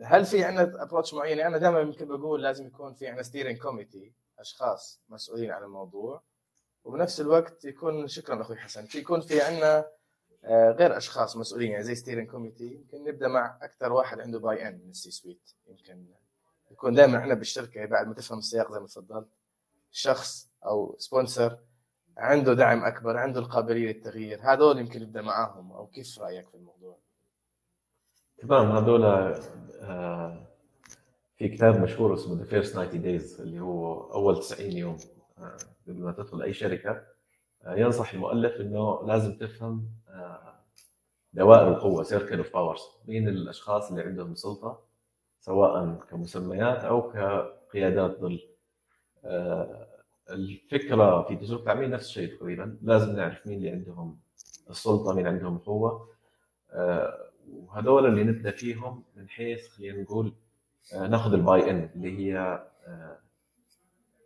[0.04, 4.12] هل في عندنا approach معين؟ أنا دائما يمكن بقول لازم يكون في عندنا steering committee
[4.38, 6.22] أشخاص مسؤولين عن الموضوع.
[6.87, 9.87] وبنفس الوقت يكون شكرا أخوي حسن يكون في عندنا
[10.44, 14.81] آه، غير أشخاص مسؤولين يعني زي steering committee يمكن نبدأ مع أكثر واحد عنده buy-in
[14.85, 15.50] من ال C-suite.
[15.68, 16.07] يمكن
[16.70, 19.29] يكون دائما إحنا بالشركة بعد ما تفهم السياق زي ما تفضلت
[19.90, 21.59] شخص أو sponsor
[22.18, 26.99] عنده دعم أكبر عنده القابلية للتغيير هذول يمكن نبدأ معاهم أو كيف رأيك في الموضوع؟
[28.38, 30.46] تمام هذول آه،
[31.37, 34.96] في كتاب مشهور اسمه The First 90 Days اللي هو أول 90 يوم.
[35.38, 35.57] آه،
[35.88, 37.03] قبل ما تدخل أي شركة
[37.64, 40.55] آه، ينصح المؤلف إنه لازم تفهم آه،
[41.33, 44.83] دوائر القوة Circle of Powers مين الأشخاص اللي عندهم سلطة
[45.40, 48.40] سواء كمسميات أو كقيادات ظل.
[49.25, 49.87] آه،
[50.31, 54.18] الفكرة في تجربة العميل نفس الشيء تقريبا لازم نعرف مين اللي عندهم
[54.70, 56.09] السلطة مين عندهم القوة.
[56.70, 60.33] آه، وهذول اللي نبدأ فيهم من حيث خلينا نقول
[60.94, 62.62] ناخذ الباي ان اللي هي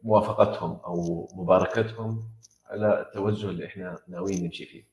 [0.03, 2.25] موافقتهم أو مباركتهم
[2.67, 4.85] على التوجه اللي إحنا ناويين نمشي فيه.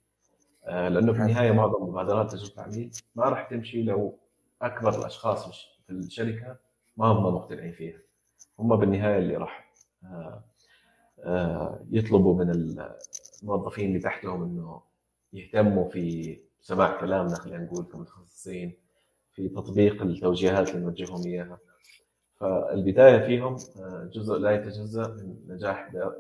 [0.66, 4.20] آه، لأنه في النهاية معظم مبادرات تجربه العميل ما راح تمشي لو
[4.62, 5.46] أكبر الأشخاص
[5.88, 6.58] في الشركة
[6.98, 8.00] ما هم مقتنعين فيها.
[8.60, 10.44] هم بالنهاية اللي راح آه،
[11.20, 12.52] آه، يطلبوا من
[13.44, 14.82] الموظفين اللي تحتهم إنه
[15.34, 18.74] يهتموا في سماع كلامنا خلينا نقول كمتخصصين
[19.34, 21.60] في تطبيق التوجيهات اللي نوجههم إياها
[22.40, 26.16] فالبداية فيهم آه، جزء لا يتجزأ من نجاح آه،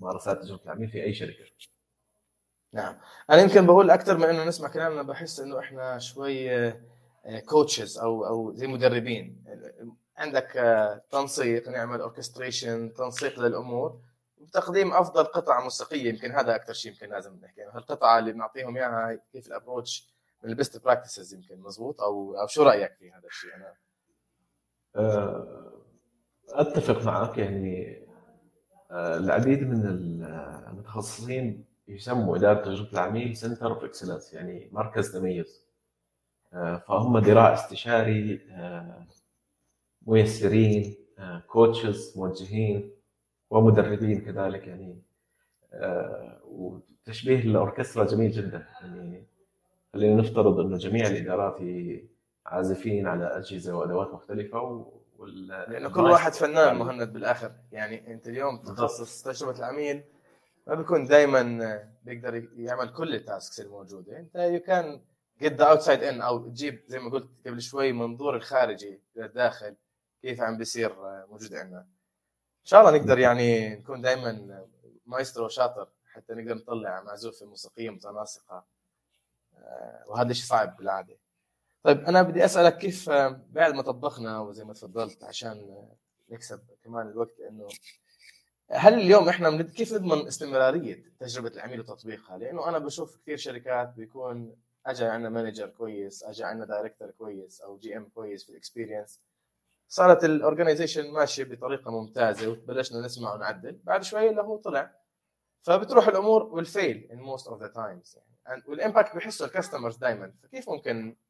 [0.00, 1.44] ممارسات تجربه العميل في أي شركة.
[2.72, 2.98] نعم.
[3.30, 6.72] أنا يمكن بقول أكثر من إنه نسمع كلامنا بحس إنه إحنا شوي
[7.46, 9.44] coaches أو أو زي مدربين.
[10.16, 14.00] عندك آه، تنسيق نعمل orchestration تنسيق للأمور
[14.38, 16.08] وتقديم أفضل قطعة موسيقية.
[16.08, 17.62] يمكن هذا أكثر شيء يمكن لازم نحكي.
[17.62, 20.10] عنه القطعه اللي بنعطيهم إياها كيف ال approach
[20.42, 23.87] من ال best practices يمكن مزبوط؟ أو أو شو رأيك في هذا الشيء؟ أنا آه،
[26.48, 27.98] أتفق معك يعني
[28.90, 29.86] آه، العديد من
[30.70, 35.68] المتخصصين يسموا إدارة تجربة العميل center of excellence يعني مركز تميز.
[36.52, 39.06] آه، فهم ذراع استشاري آه،
[40.06, 40.94] ميسرين
[41.46, 42.90] coaches موجهين
[43.50, 45.02] ومدربين كذلك يعني
[45.72, 49.26] آه، وتشبيه الأوركسترا جميل جدا يعني
[49.92, 51.60] خلينا نفترض إنه جميع الإدارات
[52.48, 54.86] عازفين على أجهزة وأدوات مختلفة
[55.18, 55.46] وال...
[55.46, 57.52] لأنه كل واحد فنان مهند بالآخر.
[57.72, 60.04] يعني أنت اليوم تخصص تجربه العميل
[60.66, 61.42] ما بيكون دائما
[62.02, 64.18] بيقدر يعمل كل ال tasks الموجودة.
[64.18, 65.00] أنت you can
[65.40, 69.76] get the outside in أو تجيب زي ما قلت قبل شوي منظور الخارجي للداخل
[70.22, 70.94] كيف عم بيصير
[71.30, 71.80] موجود عندنا.
[72.60, 74.64] إن شاء الله نقدر يعني نكون دائما
[75.06, 78.64] مايسترو شاطر حتى نقدر نطلع معزوفه موسيقية متناسقة.
[79.58, 81.17] آه، وهذا شيء صعب بالعادة.
[81.88, 85.86] طيب أنا بدي أسألك كيف آه، بعد ما طبخنا وزي ما تفضلت عشان
[86.30, 87.68] نكسب كمان الوقت لأنه
[88.70, 94.56] هل اليوم إحنا كيف نضمن استمرارية تجربة العميل وتطبيقها؟ لأنه أنا بشوف كثير شركات بيكون
[94.86, 99.20] اجى عندنا manager كويس، اجى عندنا director كويس أو GM كويس في ال experience
[99.88, 104.94] صارت ال organization ماشية بطريقة ممتازة وبلشنا نسمع ونعدل، بعد شوي اللي هو طلع.
[105.62, 108.62] فبتروح الأمور وال fail in most of the times يعني.
[108.66, 111.27] وال impact بيحسه ال customers دائما فكيف ممكن آه،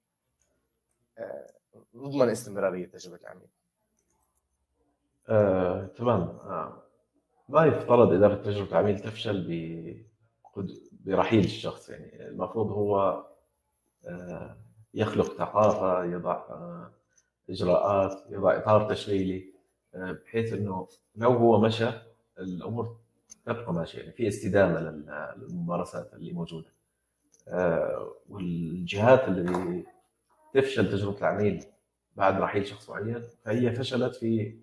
[1.95, 3.49] نضمن استمرارية تجربة العميل؟
[5.29, 6.83] آه، تمام آه.
[7.49, 9.47] ما يفترض إدارة تجربة العميل تفشل
[11.05, 13.25] برحيل الشخص يعني المفروض هو
[14.07, 14.57] آه،
[14.95, 16.91] يخلق ثقافة يضع آه،
[17.51, 19.53] إجراءات يضع إطار تشغيلي
[19.95, 21.89] آه، بحيث إنه لو هو مشى
[22.39, 22.97] الأمور
[23.47, 24.81] تبقى ماشية يعني في استدامة
[25.37, 26.71] للممارسات اللي موجودة
[28.29, 29.85] والجهات اللي
[30.61, 31.65] تفشل تجربة العميل
[32.17, 34.59] بعد رحيل شخص معين فهي فشلت في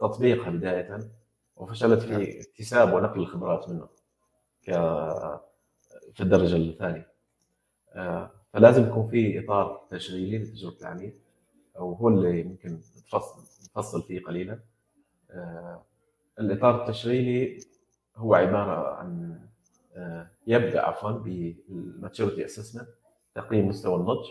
[0.00, 0.98] تطبيقها بداية
[1.56, 2.22] وفشلت في نعم.
[2.22, 3.88] اكتساب ونقل الخبرات منه
[4.62, 4.70] ك
[6.14, 7.06] في الدرجة الثانية
[7.94, 11.18] آه، فلازم يكون في إطار تشغيلي لتجربة العميل
[11.78, 12.80] أو هو اللي ممكن
[13.76, 14.58] نفصل فيه قليلا
[15.30, 15.82] آه،
[16.40, 17.58] الإطار التشغيلي
[18.16, 19.40] هو عبارة عن
[19.96, 22.88] آه، يبدأ عفوا بالماتشورتي اسسمنت
[23.34, 24.26] تقييم مستوى النضج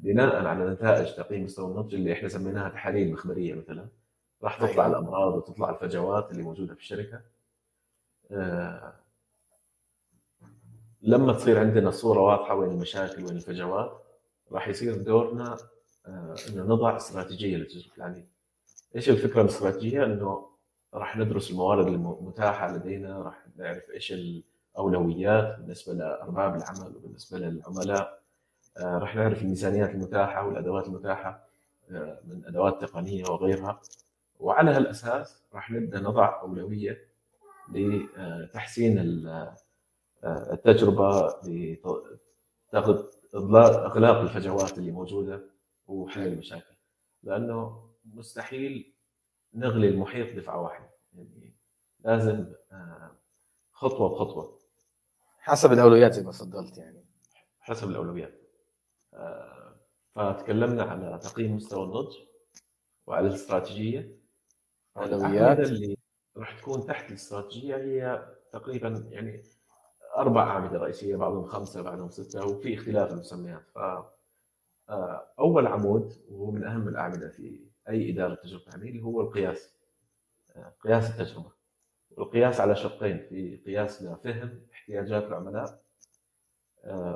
[0.00, 3.88] بناء على نتائج تقييم مستوى النضج اللي إحنا سميناها تحاليل مخبرية مثلا
[4.42, 4.86] راح تطلع أيوة.
[4.86, 7.20] الأمراض وتطلع الفجوات اللي موجودة في الشركة
[8.30, 8.92] آه،
[11.02, 14.02] لما تصير عندنا صورة واضحة وين المشاكل وين الفجوات
[14.52, 15.56] راح يصير دورنا
[16.06, 18.26] آه، إنه نضع استراتيجية لتجربه العميل.
[18.96, 20.48] إيش الفكرة الاستراتيجية؟ إنه
[20.94, 28.23] راح ندرس الموارد المتاحة لدينا، راح نعرف إيش الأولويات بالنسبة لأرباب العمل وبالنسبة للعملاء.
[28.78, 31.44] آه، راح نعرف الميزانيات المتاحة والأدوات المتاحة
[32.24, 33.80] من أدوات تقنية وغيرها.
[34.40, 37.08] وعلى هالأساس راح نبدأ نضع أولوية
[37.72, 38.98] لتحسين
[40.24, 41.28] التجربة
[42.74, 45.40] إغلاق الفجوات اللي موجودة
[45.86, 46.74] وحل المشاكل.
[47.22, 48.94] لأنه مستحيل
[49.54, 50.90] نغلي المحيط دفعة واحدة.
[51.14, 51.54] يعني
[52.04, 53.10] لازم آه،
[53.72, 54.58] خطوة بخطوة.
[55.38, 57.04] حسب الأولويات زي ما تفضلت يعني.
[57.60, 58.32] حسب الأولويات.
[58.32, 58.43] آه،
[60.14, 62.16] فتكلمنا على تقييم مستوى النضج
[63.06, 64.18] وعلى الاستراتيجية.
[64.96, 65.96] الاولويات اللي
[66.36, 69.42] راح تكون تحت الاستراتيجية هي تقريبا يعني
[70.16, 73.68] أربع أعمدة رئيسية بعضهم خمسة بعضهم ستة وفي اختلاف المسميات.
[73.74, 73.78] ف
[74.88, 79.74] آه، أول عمود وهو من أهم الأعمدة في أي إدارة تجربة عميل هو القياس.
[80.56, 81.52] آه، قياس التجربة.
[82.10, 85.83] والقياس على شقين في قياس لفهم احتياجات العملاء آه،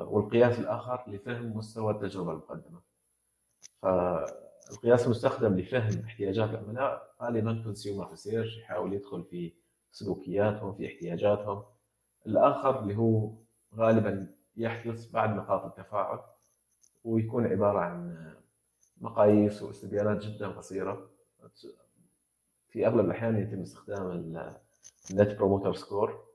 [0.07, 2.81] والقياس الآخر لفهم مستوى التجربة المقدمة.
[3.81, 3.85] ف
[4.71, 9.53] القياس المستخدم لفهم احتياجات العملاء غالبا consumer research يحاول يدخل في
[9.91, 11.63] سلوكياتهم في احتياجاتهم.
[12.27, 13.31] الآخر اللي هو
[13.75, 16.19] غالبا يحدث بعد نقاط التفاعل
[17.03, 18.27] ويكون عبارة عن
[18.97, 21.09] مقاييس واستبيانات جدا قصيرة.
[22.69, 24.11] في أغلب الأحيان يتم استخدام
[25.11, 26.25] ال Net Promoter Score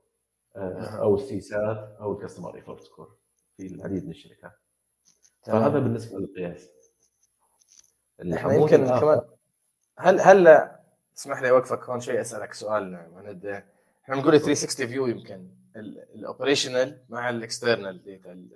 [0.55, 3.15] أو ال CSAT أو ال Customer Effort Score
[3.57, 4.51] في العديد من الشركات
[5.43, 6.67] فهذا بالنسبة للقياس.
[8.19, 9.21] يمكن كمان
[9.97, 10.71] هل هل
[11.17, 12.95] اسمح لي اوقفك هون شوي أسألك سؤال
[14.03, 18.47] إحنا بنقول 360 view يمكن ال operational مع ال external data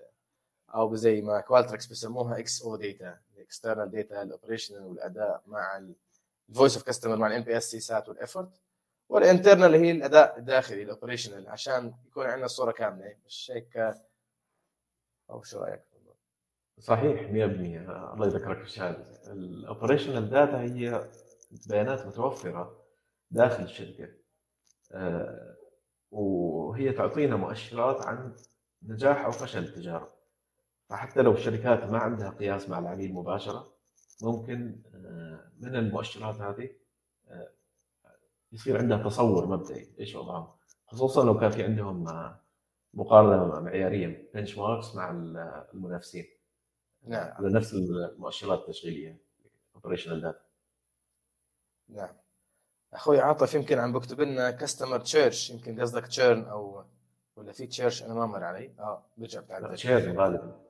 [0.75, 5.81] أو زي ما Qualtrics بسموها X O data ال external data ال operational والأداء مع
[6.49, 8.61] ال voice of customer مع ال NPS CSAT وال effort وال
[9.09, 13.15] internal هي الأداء الداخلي ال operational عشان يكون عندنا الصورة كاملة.
[13.25, 13.95] مش هيك
[15.29, 15.81] أو شو رأيك؟
[16.79, 17.31] صحيح 100%
[18.13, 21.09] الله يذكرك بالشهاده ال operational data هي
[21.67, 22.77] بيانات متوفرة
[23.31, 24.09] داخل الشركة.
[24.91, 25.55] آه،
[26.11, 28.35] وهي تعطينا مؤشرات عن
[28.83, 30.09] نجاح أو فشل التجارب
[30.89, 33.73] فحتى لو الشركات ما عندها قياس مع العميل مباشرة
[34.21, 36.69] ممكن آه، من المؤشرات هذه
[37.29, 37.49] آه،
[38.51, 39.93] يصير عندها تصور مبدئي.
[39.99, 40.47] إيش وضعهم؟
[40.87, 42.07] خصوصا لو كان في عندهم
[42.93, 45.11] مقارنة معياريه benchmarks مع
[45.73, 46.25] المنافسين.
[47.03, 47.31] نعم.
[47.31, 49.17] على نفس المؤشرات التشغيلية
[49.75, 50.41] operational data
[51.89, 52.15] نعم.
[52.93, 56.83] أخوي عاطف يمكن عم بكتب لنا customer church يمكن قصدك churn أو
[57.35, 58.73] ولا في church أنا ما مر علي.
[58.79, 60.61] آه برجع بتعدل churn غالبا.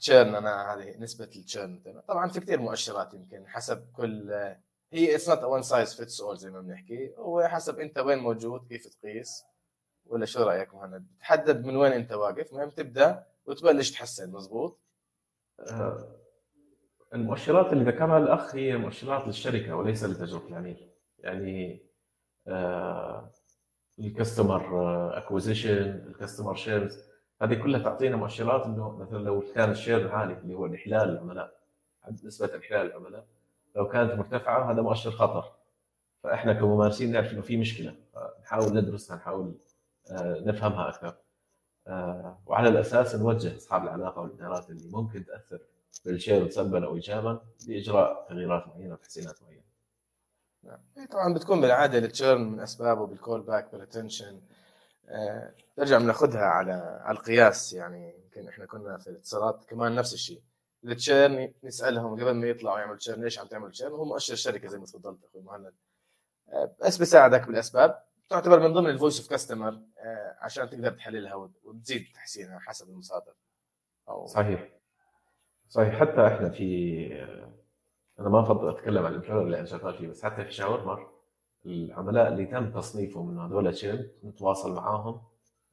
[0.00, 4.30] churn أنا هذه نسبة ال churn طبعا في كثير مؤشرات يمكن حسب كل
[4.92, 7.14] هي it's not one size fits all زي ما بنحكي.
[7.16, 9.44] هو حسب أنت وين موجود كيف تقيس.
[10.08, 14.78] ولا شو رأيك مهند؟ تحدد من وين أنت واقف مهم تبدأ وتبلش تحسن مزبوط
[15.60, 16.08] آه،
[17.14, 20.88] المؤشرات اللي ذكرها الأخ هي مؤشرات للشركة وليس لتجربة العميل.
[21.18, 21.82] يعني
[23.98, 24.68] ال customer
[25.18, 26.98] acquisition ال customer churns
[27.42, 31.60] هذه كلها تعطينا مؤشرات إنه مثلا لو كان ال churn عالي اللي هو الاحلال العملاء
[32.24, 33.26] نسبة إحلال العملاء
[33.76, 35.52] لو كانت مرتفعة هذا مؤشر خطر.
[36.22, 37.94] فإحنا كممارسين نعرف إنه في مشكلة
[38.42, 39.65] نحاول ندرسها نحاول آه،
[40.10, 41.16] نفهمها أكثر.
[41.86, 45.60] آه، وعلى الأساس نوجه أصحاب العلاقة والإدارات اللي ممكن تأثر
[46.04, 49.62] بال churn سلبا أو ايجابا لإجراء تغييرات معينة وتحسينات معينة.
[50.62, 51.06] نعم.
[51.10, 54.40] طبعا بتكون بالعادة ال churn من أسبابه بال call back بال retention
[55.08, 56.72] آه، نرجع بناخذها على
[57.04, 57.72] على القياس.
[57.72, 60.42] يعني يمكن إحنا كنا في الاتصالات كمان نفس الشيء.
[60.84, 64.68] ال churn نسألهم قبل ما يطلعوا يعملوا churn ليش عم تعمل churn؟ هو مؤشر الشركة
[64.68, 65.74] زي ما تفضلت أخوي مهند.
[66.48, 68.02] آه، بس بيساعدك بالأسباب.
[68.28, 69.80] تعتبر من ضمن ال voice of customer
[70.40, 71.34] عشان تقدر تحللها
[71.64, 73.34] وتزيد تحسينها حسب المصادر.
[74.08, 74.68] أو صحيح.
[75.68, 76.00] صحيح.
[76.00, 77.06] حتى إحنا في
[78.20, 81.10] أنا ما أفضل أتكلم عن الامبلوير اللي أنا شغال فيه بس حتى في شاورمر
[81.66, 85.22] العملاء اللي تم تصنيفهم من هذول الشيل نتواصل معاهم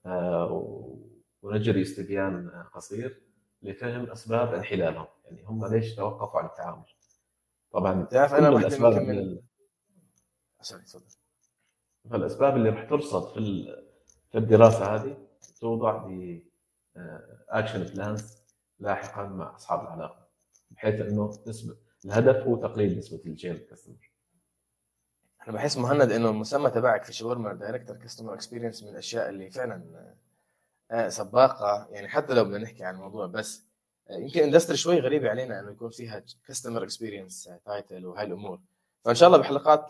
[0.06, 1.02] آه،
[1.42, 3.22] ونجري استبيان قصير
[3.62, 5.08] لفهم أسباب انحلالهم.
[5.26, 6.86] يعني هم ليش توقفوا عن التعامل؟
[7.72, 9.40] طبعا تعرف أنا الأسباب من...
[12.10, 13.66] فالأسباب اللي راح ترصد في
[14.32, 15.18] في الدراسة هذه
[15.60, 16.42] توضع ب
[17.50, 18.38] اكشن آه، plans
[18.80, 20.28] لاحقا مع أصحاب العلاقة
[20.72, 24.12] بحيث إنه نسبه الهدف هو تقليل نسبة ال churn customer
[25.44, 30.14] أنا بحس مهند إنه المسمى تبعك في شاورما director customer experience من الأشياء اللي فعلا
[30.92, 31.88] آه، سباقة.
[31.92, 33.64] يعني حتى لو بدنا نحكي عن الموضوع بس
[34.10, 38.60] آه، يمكن industry شوي غريبه علينا إنه يكون فيها customer experience title وهاي الأمور
[39.06, 39.90] فإن شاء الله بحلقات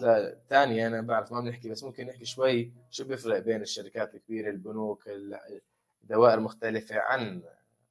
[0.49, 5.09] ثانية أنا بعرف ما بنحكي بس ممكن نحكي شوي شو بيفرق بين الشركات الكبيرة البنوك
[6.03, 7.41] الدوائر المختلفه عن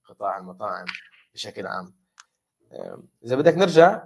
[0.05, 0.87] قطاع المطاعم
[1.35, 1.95] بشكل عام.
[3.25, 4.05] إذا بدك نرجع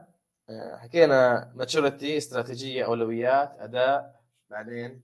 [0.50, 5.02] آه، حكينا maturity استراتيجية أولويات أداء بعدين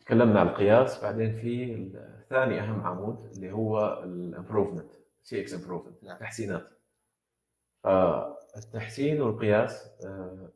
[0.00, 1.90] تكلمنا عن القياس بعدين في
[2.30, 4.90] ثاني أهم عمود اللي هو ال
[5.22, 6.68] improvement CX improvement تحسينات.
[8.54, 10.48] فالتحسين والقياس آه،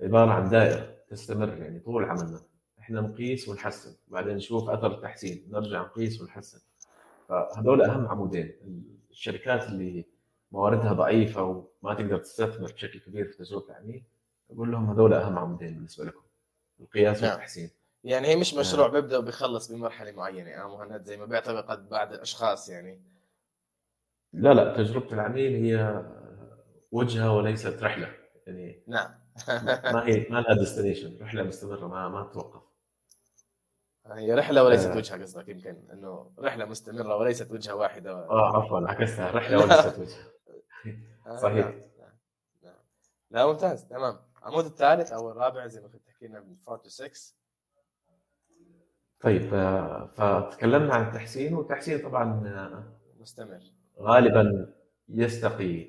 [0.00, 2.40] عبارة عن دائرة تستمر يعني طول عملنا.
[2.78, 6.60] إحنا نقيس ونحسن بعدين نشوف أثر التحسين نرجع نقيس ونحسن.
[7.28, 8.52] فهذول أهم عمودين.
[9.10, 10.04] الشركات اللي
[10.52, 14.04] مواردها ضعيفة وما تقدر تستثمر بشكل كبير في تجربه العميل
[14.50, 16.22] أقول لهم هذول أهم عمودين بالنسبة لكم.
[16.80, 17.32] القياس نعم.
[17.32, 17.70] والتحسين.
[18.04, 19.00] يعني هي مش مشروع نعم.
[19.00, 23.00] بيبدا وبيخلص بمرحلة معينة يعني مهند زي ما بيعتبر بعد الأشخاص يعني.
[24.32, 26.04] لا لا تجربة العميل هي
[26.92, 28.14] وجهة وليست رحلة.
[28.46, 29.10] يعني نعم.
[29.84, 32.62] ما هي ما لها destination رحلة مستمرة ما ما تتوقف.
[34.06, 34.96] هي رحلة وليست آه.
[34.96, 38.10] وجهة قصدك يمكن إنه رحلة مستمرة وليست وجهة واحدة.
[38.12, 39.30] آه عفوا عكستها.
[39.30, 40.32] رحلة وليست وجهة.
[41.26, 41.66] آه، صحيح.
[41.66, 41.80] نعم.
[41.98, 42.12] نعم.
[42.62, 42.74] نعم.
[43.30, 44.16] لا ممتاز تمام.
[44.42, 47.34] العمود الثالث أو الرابع زي ما كنت تحكي لنا من 4 to 6
[49.20, 52.24] طيب آه، فتكلمنا عن التحسين والتحسين طبعا
[53.20, 53.60] مستمر.
[54.00, 54.72] غالبا
[55.08, 55.88] يستقي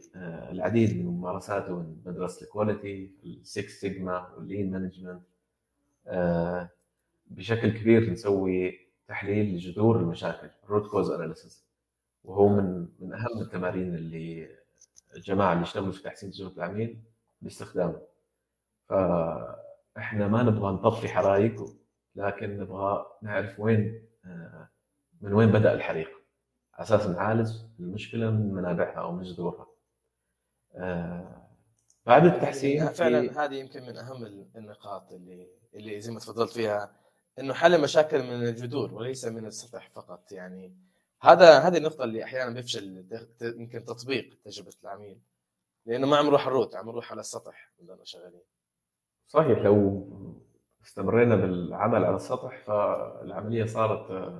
[0.52, 5.22] العديد من ممارساته من مدرسه ال quality ال Six Sigma وال Lean Management
[7.28, 11.66] بشكل كبير نسوي تحليل لجذور المشاكل root cause analysis
[12.24, 14.50] وهو من من أهم التمارين اللي
[15.16, 17.00] الجماعة اللي يشتغلوا في تحسين تجربه العميل
[17.42, 18.02] باستخدامه.
[18.90, 21.66] فإحنا ما نبغى نطفي حرائق
[22.16, 24.70] لكن نبغى نعرف وين آه،
[25.22, 26.10] من وين بدأ الحريق.
[26.80, 29.68] على أساس نعالج المشكلة من منابعها أو من جذورها.
[30.76, 31.48] آه،
[32.06, 34.26] بعد التحسين يعني فعلا هذه يمكن من أهم
[34.56, 36.92] النقاط اللي اللي زي ما تفضلت فيها
[37.40, 40.32] إنه حل مشاكل من الجذور وليس من السطح فقط.
[40.32, 40.76] يعني
[41.22, 43.06] هذا هذه النقطة اللي أحيانا بيفشل
[43.42, 45.20] يمكن تطبيق تجربة العميل.
[45.86, 48.44] لأنه ما عم نروح على الروت عم نروح على السطح نضلنا شغالين.
[49.28, 50.08] صحيح لو
[50.86, 54.34] استمرينا بالعمل على السطح فالعملية صارت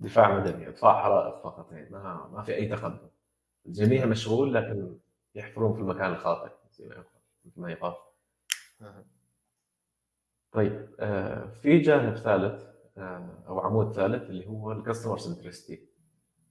[0.00, 3.08] دفاع مدني اطفاء حرائق فقط يعني ما ما في أي تقدم.
[3.66, 4.98] الجميع مشغول لكن
[5.34, 6.90] يحفرون في المكان الخاطئ زي
[7.56, 7.94] ما يقال
[10.52, 12.64] طيب آه، في جانب ثالث
[12.98, 15.88] آه، أو عمود ثالث اللي هو ال customer centricity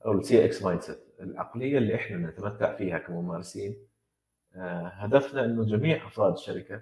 [0.06, 3.88] أو ال CX mindset العقلية اللي إحنا نتمتع فيها كممارسين.
[4.56, 6.82] آه، هدفنا إنه جميع أفراد الشركة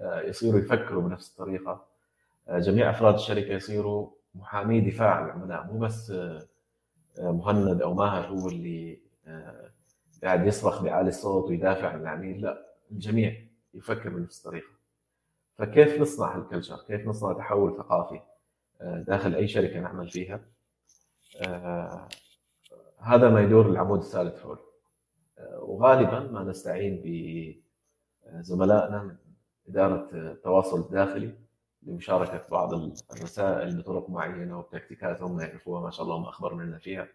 [0.00, 1.86] يصيروا يفكروا بنفس الطريقة.
[2.50, 6.12] جميع أفراد الشركة يصيروا محامي دفاع عن العملاء مو بس
[7.18, 9.00] مهند أو ماهر هو اللي
[10.24, 13.36] قاعد يصرخ بعالي الصوت ويدافع عن العميل لا الجميع
[13.74, 14.80] يفكر بنفس الطريقة
[15.60, 18.20] فكيف نصنع هالكلتشر؟ كيف نصنع تحول ثقافي
[18.80, 20.40] آه، داخل أي شركة نعمل فيها؟
[21.42, 22.08] آه،
[22.98, 24.58] هذا ما يدور العمود الثالث حول
[25.38, 27.02] آه، وغالبا ما نستعين
[28.34, 29.16] بزملائنا من
[29.68, 31.34] إدارة التواصل الداخلي
[31.82, 32.74] لمشاركة بعض
[33.12, 37.08] الرسائل بطرق معينة وبتكتيكات هم يعرفوها ما شاء الله هم اخبر منا فيها.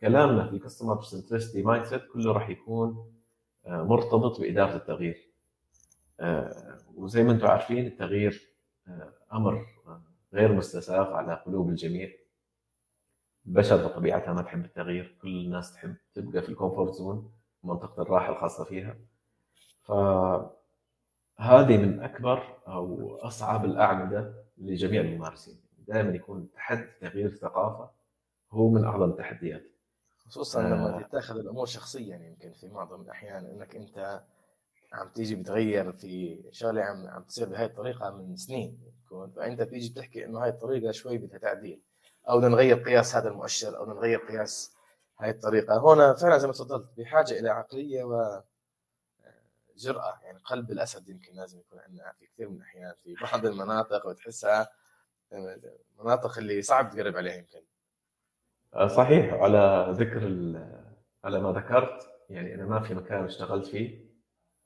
[0.00, 3.12] كلامنا في ال customer centricity mindset كله راح يكون
[3.66, 5.28] مرتبط بإدارة التغيير.
[6.94, 8.48] وزي ما أنتم عارفين التغيير
[8.88, 9.66] آه، أمر
[10.32, 12.08] غير مستساغ على قلوب الجميع
[13.46, 17.32] البشر بطبيعتها ما تحب التغيير كل الناس تحب تبقى في ال comfort zone
[17.64, 18.96] منطقة الراحة الخاصة فيها
[21.38, 25.60] فهذه من أكبر أو أصعب الأعمدة لجميع الممارسين.
[25.88, 27.90] دائما يكون تحدي تغيير الثقافة
[28.50, 29.62] هو من أعظم التحديات
[30.26, 34.22] خصوصا لما تتاخذ الأمور شخصيا يمكن في معظم الأحيان أنك أنت
[34.92, 38.78] عم تيجي بتغير في شغلة عم عم تصير بهاي الطريقة من سنين.
[39.06, 41.80] يكون فأنت بتيجي بتحكي إنه هاي الطريقة شوي بدها تعديل.
[42.28, 44.74] أو بدنا نغير قياس هذا المؤشر أو بدنا نغير قياس
[45.18, 45.78] هاي الطريقة.
[45.78, 48.42] هون فعلا زي ما تفضلت بحاجة إلى عقلية و
[49.78, 54.08] جرأة يعني قلب الأسد يمكن لازم يكون عندنا في كثير من الأحيان في بعض المناطق
[54.08, 54.68] بتحسها
[55.98, 57.60] المناطق اللي صعب تقرب عليها يمكن.
[58.86, 60.22] صحيح على ذكر
[61.24, 64.08] على ما ذكرت يعني أنا ما في مكان اشتغلت فيه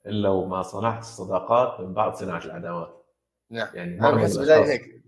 [0.05, 3.05] إلا وما صنعت الصداقات من بعد صناعة العداوات.
[3.49, 3.75] نعم.
[3.75, 5.03] يعني ما بحس بداية هيك.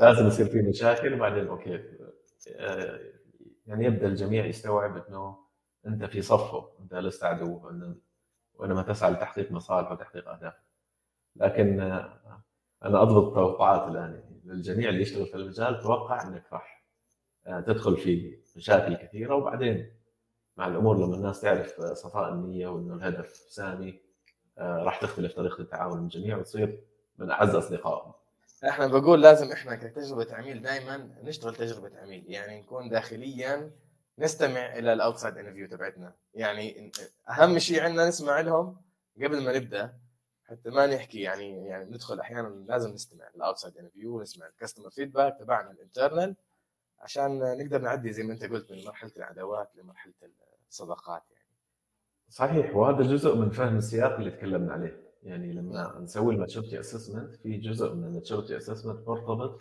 [0.00, 1.84] لازم يصير في مشاكل وبعدين أوكي
[2.56, 3.00] آه،
[3.66, 5.38] يعني يبدأ الجميع يستوعب إنه
[5.86, 7.70] أنت في صفه أنت لست عدو
[8.58, 10.54] وانما تسعى لتحقيق مصالح وتحقيق أهداف.
[11.36, 11.80] لكن
[12.84, 14.14] أنا أضبط التوقعات الآن.
[14.14, 16.84] يعني للجميع اللي يشتغل في المجال توقع إنك راح
[17.46, 19.34] آه، تدخل في مشاكل كثيرة.
[19.34, 19.92] وبعدين
[20.56, 24.00] مع الأمور لما الناس تعرف صفاء النية وإنه الهدف سامي
[24.58, 26.80] آه، راح تختلف طريقة التعامل من الجميع وتصير
[27.18, 28.12] من أعز أصدقائهم.
[28.68, 32.24] إحنا بقول لازم إحنا كتجربة عميل دائما نشتغل تجربة عميل.
[32.28, 33.70] يعني نكون داخليا
[34.18, 36.14] نستمع إلى ال outside interview تبعتنا.
[36.34, 36.92] يعني
[37.30, 38.80] أهم شيء عندنا نسمع لهم
[39.16, 39.98] قبل ما نبدأ
[40.44, 44.90] حتى ما نحكي يعني يعني ندخل أحيانا لازم نستمع لل outside interview ونسمع ال customer
[44.90, 46.36] feedback تبعنا ال internal
[46.98, 50.12] عشان نقدر نعدي زي ما أنت قلت من مرحلة العداوات لمرحلة
[50.68, 51.44] الصداقات يعني.
[52.28, 55.08] صحيح وهذا جزء من فهم السياق اللي تكلمنا عليه.
[55.22, 56.02] يعني لما نعم.
[56.02, 59.60] نسوي ال maturity assessment في جزء من ال maturity assessment مرتبط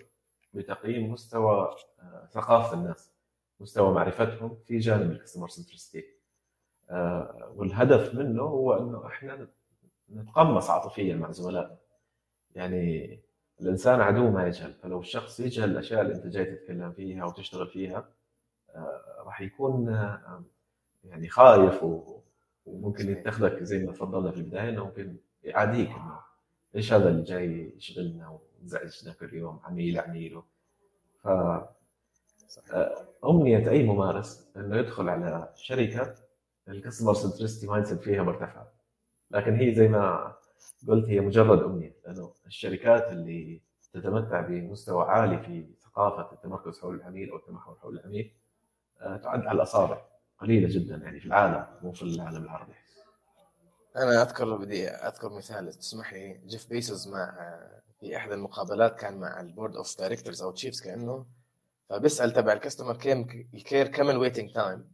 [0.54, 3.12] بتقييم مستوى آه، ثقافة الناس.
[3.60, 6.06] مستوى معرفتهم في جانب ال customer centricity
[6.90, 9.48] آه، والهدف منه هو إنه إحنا
[10.10, 11.78] نتقمص عاطفيا مع زملائنا.
[12.56, 13.20] يعني
[13.62, 18.10] الإنسان عدو ما يجهل فلو الشخص يجهل الأشياء اللي أنت جاي تتكلم فيها وتشتغل فيها
[18.76, 19.88] آه، راح يكون
[21.04, 21.86] يعني خايف.
[22.66, 26.20] وممكن يتخذك زي ما تفضلنا في البداية إنه ممكن يعاديك إنه
[26.76, 30.42] إيش هذا اللي جاي يشغلنا ويزعجنا كل يوم عميل عميل.
[31.22, 31.77] ف آه،
[33.26, 36.16] أمنية أي ممارس أنه يدخل على شركة
[36.68, 38.72] ال customer centricity mind فيها مرتفعة.
[39.32, 40.36] لكن هي زي ما
[40.88, 43.62] قلت هي مجرد أمنية لأنه الشركات اللي
[43.94, 48.34] تتمتع بمستوى عالي في ثقافة التمركز حول العميل أو التمحور حول العميل
[49.02, 50.02] آه، تعد على الأصابع.
[50.40, 52.74] قليلة جدا يعني في العالم مو في العالم العربي.
[53.96, 57.36] أنا أذكر بدي أذكر مثال تسمح لي جيف بيزوس مع
[58.00, 61.26] في إحدى المقابلات كان مع ال board of directors أو chiefs كأنه
[61.90, 62.96] فبيسأل تبع ال customer
[63.54, 64.92] ال care كم ال waiting time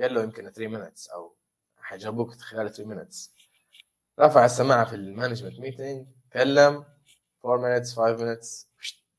[0.00, 1.36] قال له يمكن 3 minutes أو
[1.76, 3.32] حيجاوبوك خلال 3 مينتس
[4.20, 6.84] رفع السماعة في ال management meeting كلم
[7.44, 8.68] 4 minutes 5 minutes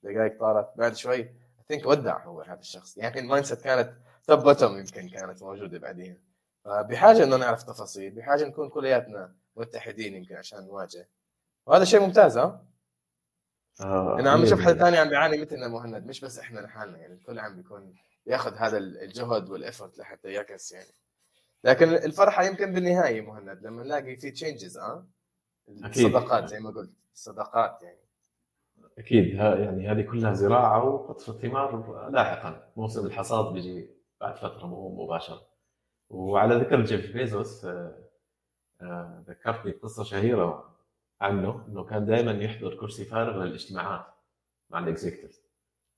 [0.03, 0.77] دقائق طارت.
[0.77, 1.29] بعد شوي
[1.67, 2.97] think ودع هو هذا الشخص.
[2.97, 3.93] يعني ال mindset كانت
[4.27, 6.21] top bottom يمكن كانت موجودة بعدين.
[6.65, 11.09] فبحاجة إنه نعرف تفاصيل بحاجة نكون كلياتنا متحدين يمكن عشان نواجه.
[11.65, 12.65] وهذا شيء ممتاز ها؟
[13.81, 17.13] آه أنا عم نشوف حدا ثاني عم بيعاني مثلنا مهند مش بس إحنا لحالنا يعني
[17.13, 17.95] الكل عم بيكون
[18.27, 20.93] ياخذ هذا الجهد وال effort لحتى يعكس يعني.
[21.63, 25.07] لكن الفرحة يمكن بالنهاية مهند لما نلاقي في changes آه؟
[25.69, 27.99] الصداقات زي ما قلت الصداقات يعني.
[28.97, 32.71] أكيد يعني هذه كلها زراعة وقطف الثمار لاحقا.
[32.77, 33.89] موسم الحصاد بيجي
[34.21, 35.41] بعد فترة مو مباشره
[36.09, 37.95] وعلى ذكر جيف بيزوس آه،
[38.81, 40.68] آه، ذكرتني قصة شهيرة
[41.21, 44.05] عنه إنه كان دائما يحضر كرسي فارغ للاجتماعات
[44.69, 45.41] مع ال executive.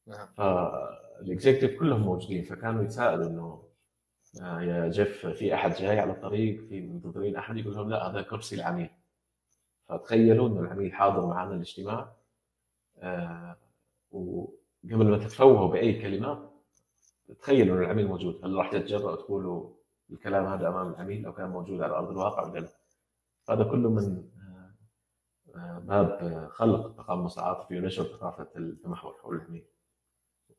[0.08, 0.28] نعم.
[0.38, 3.72] فال executive كلهم موجودين فكانوا يتساءلوا إنه
[4.42, 8.22] آه، يا جيف في أحد جاي على الطريق؟ في منتظرين أحد؟ يقول لهم لا هذا
[8.22, 8.90] كرسي العميل.
[9.90, 12.12] فتخيلوا إنه العميل حاضر معنا الاجتماع
[13.00, 13.58] آه،
[14.12, 16.52] وقبل ما تتفوهوا بأي كلمة
[17.40, 18.46] تخيلوا إنه العميل موجود.
[18.46, 19.70] هل راح تتجرأوا تقولوا
[20.12, 22.70] الكلام هذا أمام العميل لو كان موجود على أرض الواقع ولا لا؟
[23.50, 24.31] هذا كله من
[25.56, 29.66] باب خلق التقمص العاطفي ونشر ثقافة التمحور حول العميل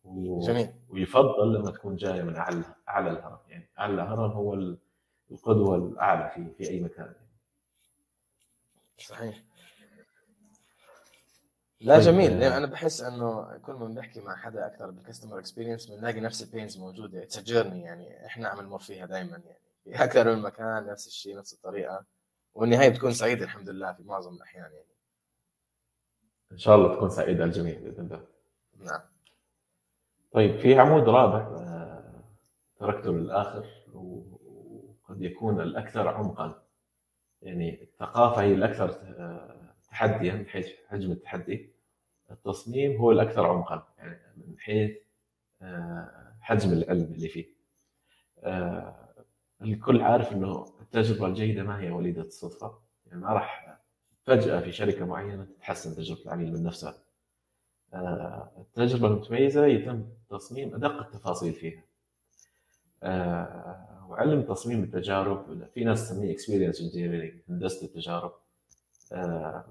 [0.04, 0.40] و...
[0.40, 0.72] جميل.
[0.88, 3.38] ويفضل لما تكون جاية من اعلى أعلى الهرم.
[3.48, 4.76] يعني أعلى هرم هو
[5.30, 7.14] القدوة الأعلى في في أي مكان.
[8.98, 9.42] صحيح.
[11.80, 12.40] لا طيب، جميل.
[12.40, 16.42] لأن أنا بحس إنه كل ما بنحكي مع حدا أكثر بال customer experience بنلاقي نفس
[16.42, 17.22] ال pains موجودة.
[17.22, 21.38] it's journey يعني إحنا عم نمر فيها دائما يعني في أكثر من مكان نفس الشيء
[21.38, 22.04] نفس الطريقة.
[22.54, 24.92] والنهاية بتكون سعيدة الحمد لله في معظم الأحيان يعني.
[26.52, 28.26] إن شاء الله تكون سعيدة الجميع بإذن الله.
[28.78, 29.00] نعم.
[30.32, 32.24] طيب في عمود رابع آه،
[32.76, 36.62] تركته للآخر وقد يكون الأكثر عمقا.
[37.42, 41.72] يعني الثقافة هي الأكثر آه، تحديا من حيث حجم التحدي.
[42.30, 44.96] التصميم هو الأكثر عمقا يعني من حيث
[45.62, 47.52] آه، حجم العلم اللي فيه.
[49.62, 53.78] الكل عارف إنه التجربه الجيدة ما هي وليدة الصدفه يعني ما راح
[54.24, 56.94] فجأة في شركة معينة تتحسن تجربة العميل من نفسها.
[57.94, 61.82] آه، التجربة المتميزة يتم تصميم أدق التفاصيل فيها.
[64.08, 65.68] وعلم تصميم التجارب.
[65.74, 68.32] في ناس تسميه experience engineering هندسة التجارب.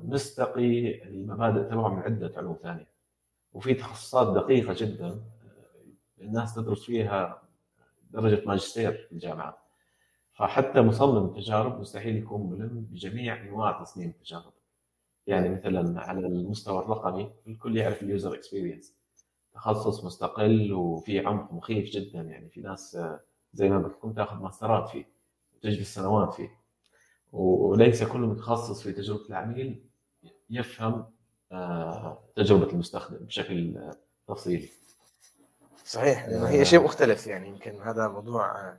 [0.04, 2.92] مستقي المبادئ تبعه من عدة علوم ثانية.
[3.54, 5.22] وفي تخصصات دقيقة جدا آه،
[6.22, 7.42] الناس تدرس فيها
[8.12, 9.56] درجة ماجستير في الجامعات
[10.42, 14.54] فحتى مصمم التجارب مستحيل يكون ملم بجميع أنواع تصميم التجارب.
[15.28, 18.96] يعني مثلا على المستوى الرقمي الكل يعرف ال user experience
[19.54, 23.20] تخصص مستقل وفي عمق مخيف جدا يعني في ناس آه،
[23.54, 25.06] زي ما بتكون تاخذ ماسترات فيه
[25.56, 26.50] وتجلس سنوات فيه.
[27.32, 29.86] وليس كل متخصص في تجربة العميل
[30.50, 31.06] يفهم
[31.52, 34.70] آه، تجربة المستخدم بشكل آه، تفصيلي.
[35.86, 38.74] صحيح لأنه هي شيء مختلف يعني يمكن هذا موضوع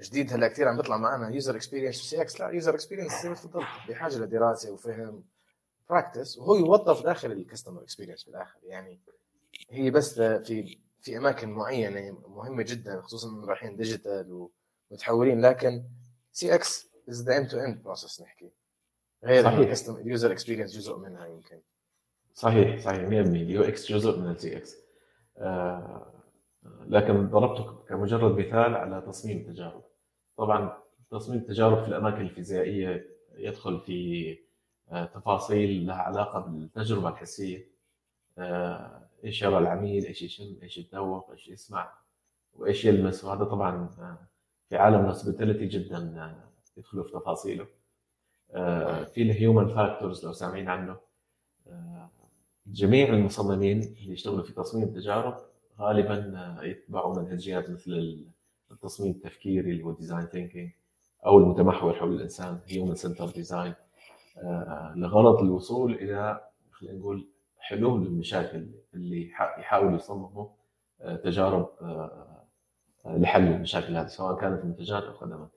[0.00, 3.66] جديد هلا كثير عم بيطلع معنا user experience CX لا user experience زي ما تفضلت
[3.88, 5.24] بحاجة لدراسة وفهم
[5.90, 9.00] practice وهو يوظف داخل ال customer experience بالاخر يعني
[9.70, 14.48] هي بس في في أماكن معينة مهمة جدا خصوصا رايحين digital
[14.90, 15.84] ومتحولين لكن
[16.32, 18.50] CX is the end to end process نحكي.
[19.24, 19.88] غير صحيح.
[19.88, 21.60] ال user experience جزء منها يمكن.
[22.34, 24.76] صحيح صحيح 100% ال UX جزء من ال CX
[25.38, 26.15] آه
[26.88, 29.82] لكن ضربته كمجرد مثال على تصميم التجارب.
[30.36, 30.78] طبعا
[31.10, 33.06] تصميم التجارب في الأماكن الفيزيائية
[33.36, 34.38] يدخل في
[34.90, 37.68] آه تفاصيل لها علاقة بالتجربة الحسية
[38.38, 41.92] آه إيش يرى العميل إيش يشم إيش يتذوق إيش يسمع
[42.54, 43.24] وإيش يلمس.
[43.24, 44.18] وهذا طبعا آه،
[44.68, 46.34] في عالم ال hospitality جدا
[46.76, 47.66] يدخلوا في تفاصيله.
[49.04, 50.96] في ال human factors لو سامعين عنه.
[52.66, 55.36] جميع المصممين اللي يشتغلوا في تصميم التجارب
[55.80, 58.26] غالبا آه، يتبعوا منهجيات مثل
[58.70, 60.70] التصميم التفكيري اللي هو design thinking
[61.26, 63.74] أو المتمحور حول الإنسان human centered design
[64.94, 70.48] لغرض الوصول إلى خلينا نقول حلول للمشاكل اللي يحاولوا يصمموا
[71.24, 71.68] تجارب
[73.06, 75.50] لحل المشاكل هذه سواء كانت منتجات أو خدمات.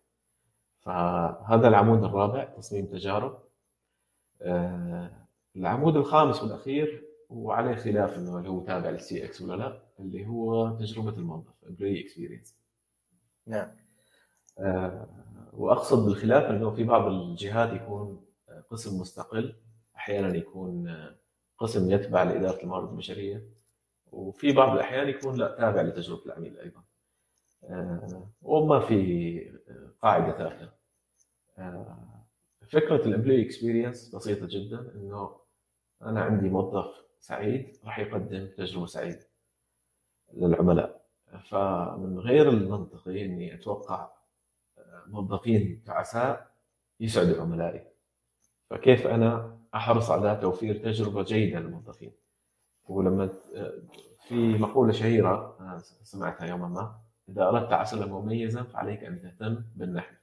[0.80, 3.40] فهذا العمود الرابع تصميم تجارب
[4.42, 5.12] آه،
[5.56, 10.70] العمود الخامس والأخير وعليه خلاف إنه هل هو تابع لل CX ولا لا اللي هو
[10.78, 12.56] تجربة الموظف employee experience
[13.48, 13.72] نعم.
[14.60, 15.08] آه،
[15.54, 18.26] وأقصد بالخلاف إنه في بعض الجهات يكون
[18.70, 19.56] قسم مستقل
[19.96, 20.96] أحيانا يكون
[21.58, 23.50] قسم يتبع لإدارة الموارد البشرية
[24.12, 26.84] وفي بعض الأحيان يكون لا تابع لتجربة العميل أيضا.
[27.64, 29.60] آه، وما في
[30.02, 30.70] قاعدة ثابته
[31.58, 32.26] آه،
[32.68, 35.40] فكرة ال employee experience بسيطة جدا إنه
[36.02, 39.28] أنا عندي موظف سعيد راح يقدم تجربة سعيدة
[40.34, 41.00] للعملاء.
[41.50, 44.10] فمن غير المنطقي إني أتوقع
[44.78, 46.52] آه، موظفين تعساء
[47.00, 47.88] يسعدوا عملائي.
[48.70, 52.12] فكيف أنا أحرص على توفير تجربة جيدة للموظفين؟
[52.88, 53.30] ولما
[54.28, 55.58] في مقولة شهيرة
[56.04, 57.00] سمعتها يوما ما
[57.30, 60.16] إذا أردت عسلا مميزا فعليك أن تهتم بالنحل.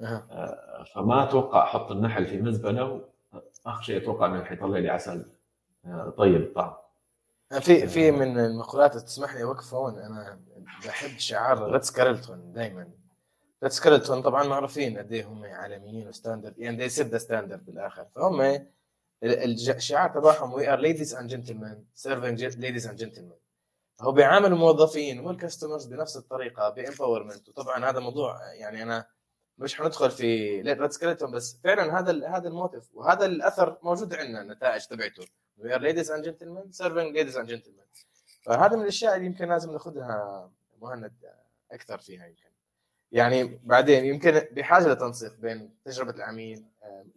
[0.00, 0.84] أه.
[0.94, 3.08] فما أتوقع أحط النحل في مزبلة
[3.66, 5.20] اخر شيء أتوقع انه حيطلع لي عسل.
[5.20, 5.35] آه،
[6.18, 6.74] طيب الطعم
[7.60, 9.98] في في من المقولات تسمح لي اوقف هون.
[9.98, 10.40] أنا
[10.86, 12.90] بحب شعار ريتس كارلتون دائما
[13.62, 17.64] ريتز كارلتون طبعا معروفين قد إيه هم عالميين و standard يعني they set the standard
[17.66, 18.06] بالآخر.
[18.14, 18.66] فهم
[19.22, 23.38] الشعار تبعهم we are ladies and gentlemen serving ladies and gentlemen
[24.00, 29.06] هو بيعامل الموظفين وال customers بنفس الطريقة ب empowerment وطبعا هذا موضوع يعني أنا
[29.58, 34.40] مش حندخل في ريتز كارلتون بس فعلا هذا هذا ال motive وهذا الأثر موجود عندنا
[34.40, 35.26] النتائج تبعته.
[35.56, 37.86] we are ladies and gentlemen serving ladies and gentlemen
[38.42, 40.50] فهذا من الأشياء اللي يمكن لازم نأخذها
[40.80, 41.12] مهند
[41.72, 42.50] أكثر فيها يمكن.
[43.12, 46.64] يعني بعدين يمكن بحاجة لتنسيق بين تجربة العميل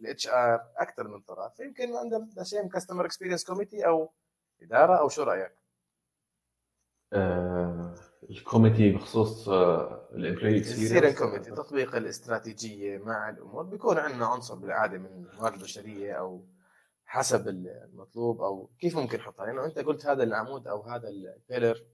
[0.00, 1.60] ال HR أكثر من طرف.
[1.60, 4.10] يمكن عندنا شيء customer experience committee أو
[4.62, 5.52] إدارة أو شو رأيك؟
[7.12, 7.94] آه،
[8.30, 13.62] ال committee بخصوص ال employee ال steering committee تطبيق الاستراتيجية مع الأمور.
[13.62, 16.44] بيكون عندنا عنصر بالعادة من الموارد البشرية أو
[17.10, 21.84] حسب المطلوب أو كيف ممكن نحطها لأنه أنت قلت هذا العمود أو هذا ال pillar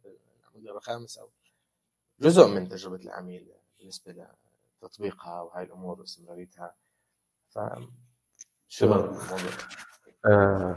[0.41, 1.29] العمود الخامس أو
[2.21, 4.27] جزء من تجربة العميل بالنسبة
[4.83, 6.75] لتطبيقها وهاي الأمور واستمراريتها.
[7.49, 7.59] ف
[8.69, 8.95] شو؟
[10.27, 10.77] آه،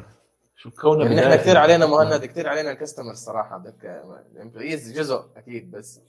[0.56, 3.86] شو كونه يعني إحنا كثير علينا مهند كثير علينا الكاستمر الصراحه بدك
[4.32, 6.02] الامبلويز جزء أكيد بس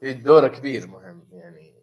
[0.00, 1.74] في دور كبير مهم يعني.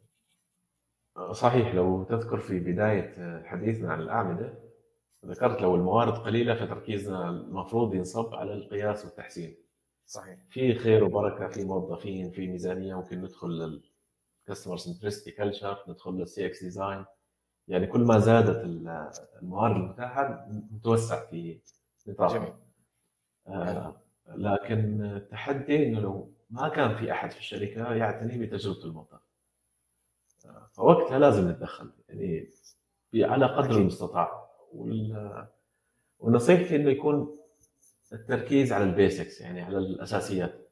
[1.32, 4.65] صحيح لو تذكر في بداية حديثنا عن الأعمدة
[5.26, 9.56] ذكرت لو الموارد قليلة فتركيزنا المفروض ينصب على القياس والتحسين.
[10.06, 10.40] صحيح.
[10.50, 13.82] في خير وبركة في موظفين في ميزانية ممكن ندخل
[14.48, 17.06] لل customer centricity culture ندخل لل CX design
[17.68, 19.10] يعني كل ما زادت ال-
[19.42, 21.60] الموارد المتاحة نتوسع في
[22.08, 22.54] نطاق جميل.
[23.48, 29.22] آه، لكن التحدي إنه لو ما كان في أحد في الشركة يعتني بتجربة الموظف.
[30.46, 31.92] آه، فوقتها لازم نتدخل.
[32.10, 32.48] يعني
[33.16, 33.78] على قدر أكيد.
[33.78, 34.45] المستطاع.
[36.20, 37.38] ونصيحتي إنه يكون
[38.14, 40.72] التركيز على ال basics يعني على الأساسيات.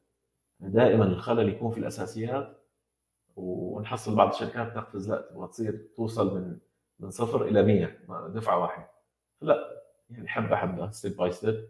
[0.60, 2.60] دائما الخلل يكون في الأساسيات
[3.36, 6.58] ونحصل بعض الشركات تقفز لا تبغى تصير توصل من
[7.00, 8.90] من صفر إلى 100 دفعة واحدة.
[9.40, 11.68] لا يعني حبة حبة step by step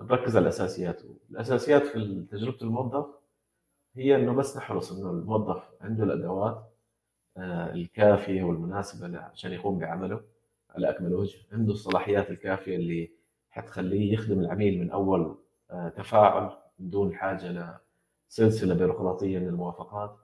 [0.00, 1.02] نركز على الأساسيات.
[1.30, 3.06] الأساسيات في تجربة الموظف
[3.96, 6.70] هي إنه بس نحرص إنه الموظف عنده الأدوات
[7.36, 10.20] آه، الكافية والمناسبة عشان يقوم بعمله.
[10.74, 13.10] على أكمل وجه عنده الصلاحيات الكافية اللي
[13.50, 15.38] حتخليه يخدم العميل من أول
[15.70, 17.78] آه، تفاعل من دون حاجة
[18.30, 20.18] لسلسلة بيروقراطية من الموافقات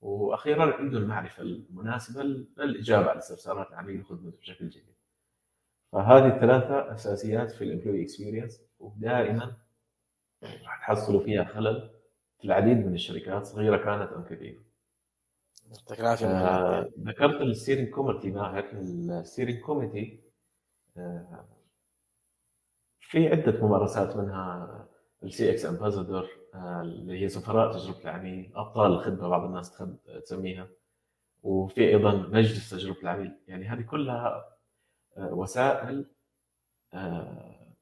[0.00, 2.22] وأخيرا عنده المعرفة المناسبة
[2.58, 4.84] للإجابة على استفسارات العميل وخدمته بشكل جيد.
[5.92, 9.56] فهذه الثلاثة أساسيات في ال employee experience ودائما
[10.42, 11.90] راح تحصلوا فيها خلل
[12.38, 14.69] في العديد من الشركات صغيرة كانت أم كبيرة.
[15.70, 16.90] يعطيك العافية آه،.
[17.00, 20.20] ذكرت ال steering committee ماهر ال steering committee
[20.96, 21.44] آه،
[23.00, 24.88] في عدة ممارسات منها
[25.22, 29.82] ال CX ambassador اللي هي سفراء تجربه العميل أبطال الخدمة بعض الناس
[30.24, 30.68] تسميها
[31.42, 34.56] وفي أيضا مجلس تجربه العميل يعني هذه كلها
[35.16, 36.06] آه، وسائل
[36.94, 37.74] آه،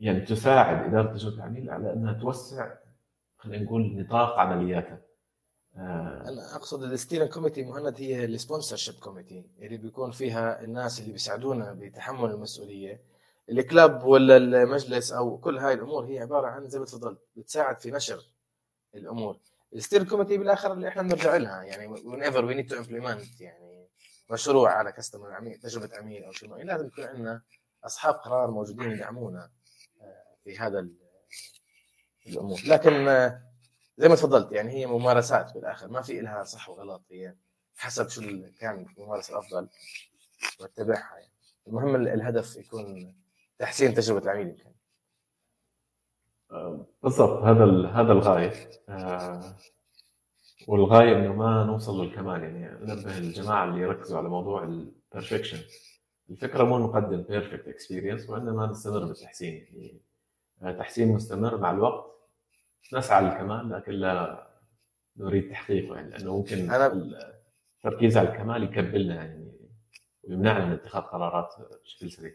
[0.00, 2.74] يعني تساعد إدارة تجربة العميل على إنها توسع
[3.38, 5.09] خلينا نقول نطاق عملياتها
[5.76, 11.00] آه، أنا أقصد ال steering committee مهند هي ال sponsorship committee اللي بيكون فيها الناس
[11.00, 13.00] اللي بيساعدونا بتحمل المسؤولية.
[13.50, 17.80] ال club ولا المجلس أو كل هاي الأمور هي عبارة عن زي ما تفضلت بتساعد
[17.80, 18.24] في نشر
[18.94, 19.38] الأمور.
[19.74, 23.88] ال steering committee بالآخر اللي إحنا بنرجع لها يعني whenever we need to implement يعني
[24.30, 27.42] مشروع على customer عميل تجربة عميل أو شيء لازم يكون عندنا
[27.84, 29.50] أصحاب قرار موجودين يدعمونا
[30.00, 30.94] آه، في هذا ال-
[32.26, 32.60] الأمور.
[32.66, 33.06] لكن
[34.00, 37.34] زي ما تفضلت يعني هي ممارسات بالاخر ما في لها صح وغلط هي
[37.76, 38.20] حسب شو
[38.60, 39.68] كان الممارسة الأفضل
[40.60, 41.32] واتبعها يعني.
[41.66, 43.14] المهم ال- الهدف يكون
[43.58, 44.70] تحسين تجربة العميل يمكن.
[47.02, 48.70] بالضبط هذا هذا الغاية.
[48.88, 49.56] آه،
[50.68, 55.58] والغاية إنه ما نوصل للكمال يعني أنبه الجماعة اللي يركزوا على موضوع البرفكشن
[56.30, 60.00] الفكرة مو نقدم perfect experience وإنما نستمر بالتحسين يعني
[60.62, 62.10] آه، تحسين مستمر مع الوقت.
[62.92, 64.46] نسعى للكمال لكن لا
[65.16, 66.92] نريد تحقيقه يعني لأنه ممكن أنا-
[67.84, 69.52] التركيز على الكمال يكبلنا يعني
[70.22, 71.48] ويمنعنا من اتخاذ قرارات
[71.84, 72.32] بشكل سريع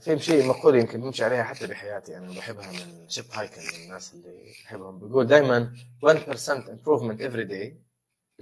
[0.00, 4.14] في شيء مقولة يمكن بمشي عليها حتى بحياتي أنا بحبها من Shep Hyken من الناس
[4.14, 5.72] اللي بحبهم بيقول دائما
[6.06, 6.08] 1%
[6.68, 7.72] improvement every day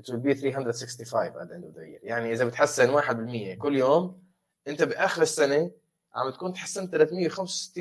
[0.00, 2.00] it will be 365 at the end of the year.
[2.02, 4.22] يعني إذا بتحسن 1% كل يوم
[4.68, 5.70] أنت بآخر السنة
[6.14, 7.78] عم تكون تحسنت 365%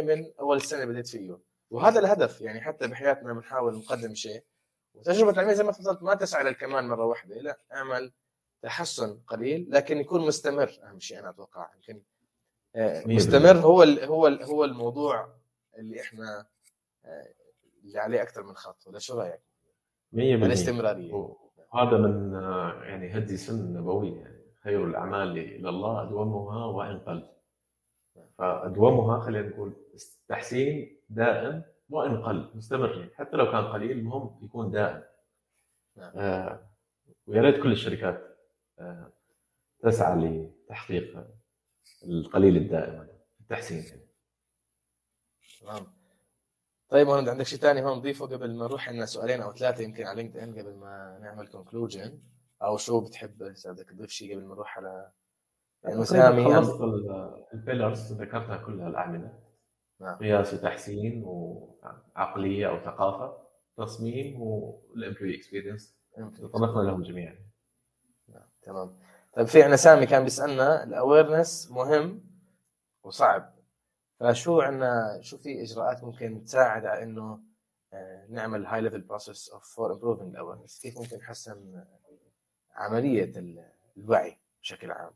[0.00, 1.38] من أول السنة اللي بديت فيه.
[1.70, 4.42] وهذا الهدف يعني حتى بحياتنا بنحاول نقدم شيء.
[4.94, 8.12] وتجربة العميل زي ما تفضلت ما تسعى للكمال مرة واحدة لا أعمل
[8.62, 11.70] تحسن قليل لكن يكون مستمر أهم شيء أنا أتوقع.
[11.74, 12.02] يمكن
[12.76, 15.34] آه، مستمر هو ال هو ال هو الموضوع
[15.78, 16.46] اللي إحنا
[17.04, 17.28] آه،
[17.84, 18.86] اللي عليه أكثر من خط.
[18.86, 19.40] ولا شو رأيك؟
[20.12, 21.36] 100% الاستمرارية.
[21.74, 27.30] هذا من آه، يعني هدي سنه نبويه يعني خير الأعمال إلى الله أدومها وإن قل.
[28.38, 29.72] فأدومها خلينا نقول
[30.28, 33.08] تحسين دائم وإن قل مستمر.
[33.14, 35.02] حتى لو كان قليل المهم يكون دائم.
[35.96, 36.12] نعم.
[36.16, 36.70] آه
[37.26, 38.38] ويا ريت كل الشركات
[38.78, 39.12] آه
[39.82, 41.26] تسعى لتحقيق
[42.04, 43.08] القليل الدائم
[43.40, 43.84] التحسين.
[43.84, 44.08] يعني.
[45.60, 45.86] تمام.
[46.88, 50.06] طيب هون عندك شيء ثاني هون نضيفه قبل ما نروح عندنا سؤالين أو ثلاثة يمكن
[50.06, 52.22] على LinkedIn قبل ما نعمل conclusion
[52.62, 55.10] أو شو بتحب بدك تضيف شيء قبل ما نروح على
[55.84, 56.80] يعني سامي خلصت
[57.54, 59.43] ال pillars ذكرتها كلها الأعمدة.
[60.00, 60.18] نعم.
[60.18, 63.44] قياس وتحسين وعقلية أو ثقافة
[63.76, 67.38] تصميم وال employee experience تطرقنا لهم جميعا.
[68.28, 68.96] نعم تمام.
[69.32, 72.24] طيب في عندنا سامي كان بيسألنا ال awareness مهم
[73.02, 73.54] وصعب.
[74.20, 77.40] فشو عندنا شو في إجراءات ممكن تساعد على إنه
[77.92, 81.84] آه، نعمل high level process of for improving ال awareness كيف ممكن نحسن
[82.74, 83.32] عملية
[83.96, 85.10] الوعي بشكل عام؟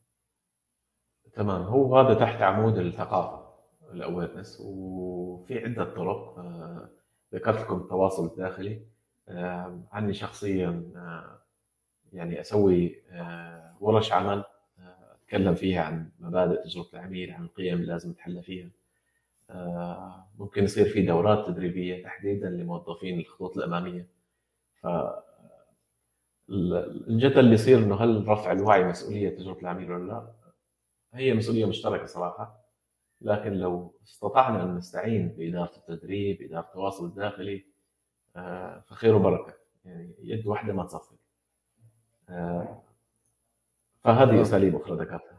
[1.33, 1.63] تمام.
[1.63, 3.48] هو هذا تحت عمود الثقافة.
[3.93, 6.89] الاويرنس وفي عدة طرق آه،
[7.35, 8.81] ذكرت لكم التواصل الداخلي
[9.29, 10.83] آه، عني شخصيا
[12.13, 13.03] يعني أسوي
[13.81, 14.45] ورش عمل
[15.29, 18.69] أتكلم فيها عن مبادئ تجربة العميل عن القيم اللي لازم نتحلى فيها.
[19.51, 24.07] آه، ممكن يصير في دورات تدريبية تحديدا لموظفين الخطوط الأمامية.
[24.83, 24.87] ف
[26.51, 30.33] الجدل اللي يصير إنه هل رفع الوعي مسؤولية تجربة العميل ولا لا؟
[31.15, 32.68] هي مسؤولية مشتركة صراحة.
[33.21, 37.65] لكن لو استطعنا أن نستعين بإدارة التدريب، اداره التواصل الداخلي
[38.37, 39.55] آه، فخير وبركة.
[39.85, 41.19] يعني يد واحدة ما تصفق.
[42.29, 42.83] آه،
[44.01, 45.39] فهذه أساليب أخرى ذكرتها.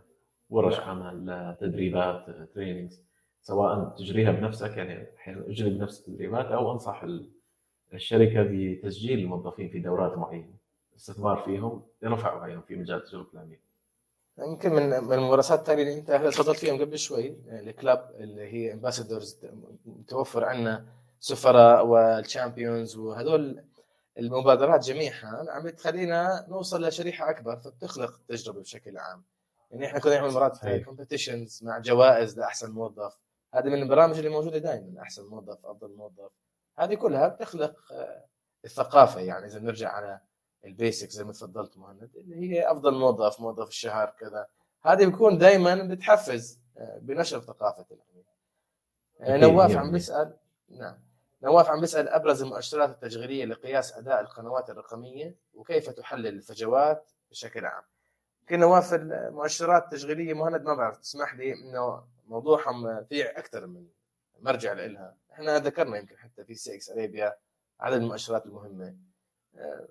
[0.49, 3.03] ورش عمل تدريبات trainings
[3.41, 7.05] سواء تجريها بنفسك يعني أحيانا اجري بنفس التدريبات أو أنصح
[7.93, 10.53] الشركة بتسجيل الموظفين في دورات معينة.
[10.91, 13.59] الاستثمار فيهم لرفع وعيهم في مجال تجربه العميل.
[14.45, 18.73] يمكن من من الممارسات الثانية اللي أنت تفضلت فيهم قبل شوي ال club اللي هي
[18.73, 19.37] ambassadors
[19.85, 20.85] متوفر عندنا
[21.19, 23.63] سفراء وال champions وهذول
[24.19, 29.23] المبادرات جميعها عم بتخلينا نوصل لشريحة أكبر فبتخلق تجربة بشكل عام.
[29.71, 33.17] يعني إحنا كنا نعمل مرات competitions مع جوائز لأحسن موظف.
[33.53, 36.31] هذه من البرامج اللي موجودة دائما أحسن موظف أفضل موظف.
[36.79, 38.25] هذه كلها بتخلق آه،
[38.65, 40.19] الثقافة يعني إذا نرجع على
[40.65, 44.47] ال basic زي ما تفضلت مهند اللي هي أفضل موظف موظف الشهر كذا.
[44.81, 48.25] هذه بيكون دائما بتحفز آه، بنشر ثقافة العميل
[49.21, 50.37] آه، نواف عم بيسأل
[50.69, 50.97] نعم.
[51.43, 57.83] نواف عم بيسأل أبرز المؤشرات التشغيليه لقياس أداء القنوات الرقمية وكيف تحلل الفجوات بشكل عام.
[58.41, 63.87] يمكن نواف المؤشرات التشغيليه مهند ما بعرف تسمح لي إنه موضوعهم في أكثر من
[64.39, 67.35] مرجع لها إحنا ذكرنا يمكن حتى في CX Arabia
[67.79, 68.95] عدد المؤشرات المهمة.
[69.57, 69.87] أه،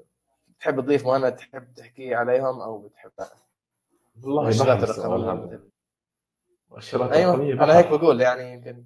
[0.61, 3.11] تحب تضيف وأنا تحب تحكي عليهم أو بتحب
[4.23, 5.61] والله مؤشرات الرقميه
[6.69, 8.85] مؤشرات أيوه أنا هيك بقول يعني يمكن.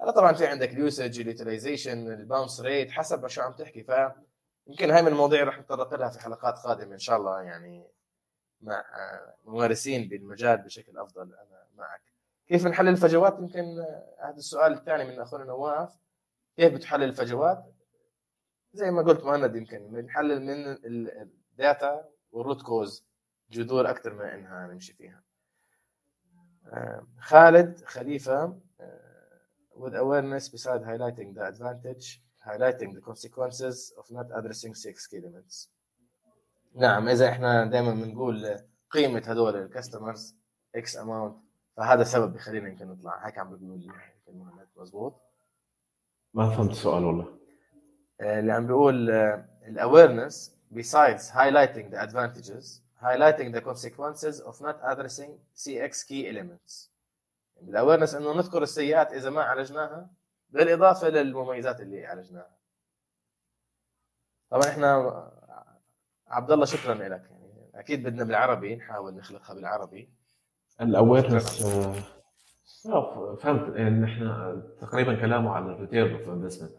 [0.00, 3.82] هلا طبعا في عندك ال usage ال utilization ال bounce rate حسب شو عم تحكي.
[3.82, 3.90] ف
[4.66, 7.88] يمكن هاي من المواضيع رح نتطرق لها في حلقات قادمة إن شاء الله يعني
[8.60, 8.84] مع
[9.44, 12.02] ممارسين بالمجال بشكل أفضل أنا معك.
[12.48, 13.78] كيف نحلل الفجوات؟ يمكن
[14.20, 15.98] هذا السؤال الثاني من أخونا نواف.
[16.56, 17.64] كيف بتحلل الفجوات؟
[18.72, 20.78] زي ما قلت مهند يمكن بنحلل من
[21.52, 23.06] ال data وال root cause
[23.50, 25.22] جذور أكثر من إنها نمشي فيها.
[27.20, 28.58] خالد خليفة
[29.74, 35.68] with awareness beside highlighting the advantage highlighting the consequences of not addressing CX key elements.
[36.74, 38.56] نعم إذا إحنا دائما بنقول
[38.90, 40.36] قيمة هذول ال customers
[40.74, 41.36] X amount
[41.76, 43.26] فهذا سبب بخلينا يمكن نطلع.
[43.26, 43.82] هيك عم بقول
[44.28, 45.20] يمكن مضبوط
[46.34, 47.24] ما فهمت السؤال والله.
[47.24, 47.41] آه،
[48.22, 49.10] اللي عم بيقول
[49.68, 56.90] ال awareness besides highlighting the advantages highlighting the consequences of not addressing CX key elements.
[57.62, 60.10] ال awareness إنه نذكر السيئات إذا ما عالجناها
[60.50, 62.56] بالإضافة للمميزات اللي عالجناها.
[64.50, 65.22] طبعا إحنا
[66.28, 67.02] عبد الله شكرا لك.
[67.30, 70.10] يعني أكيد بدنا بالعربي نحاول نخلقها بالعربي.
[70.80, 71.62] الاويرنس
[72.86, 76.72] آه فهمت يعني إحنا تقريبا كلامه على ال return of investment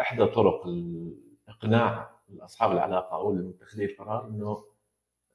[0.00, 2.10] إحدى طرق الإقناع
[2.40, 4.64] اصحاب العلاقة أو المتخذي القرار إنه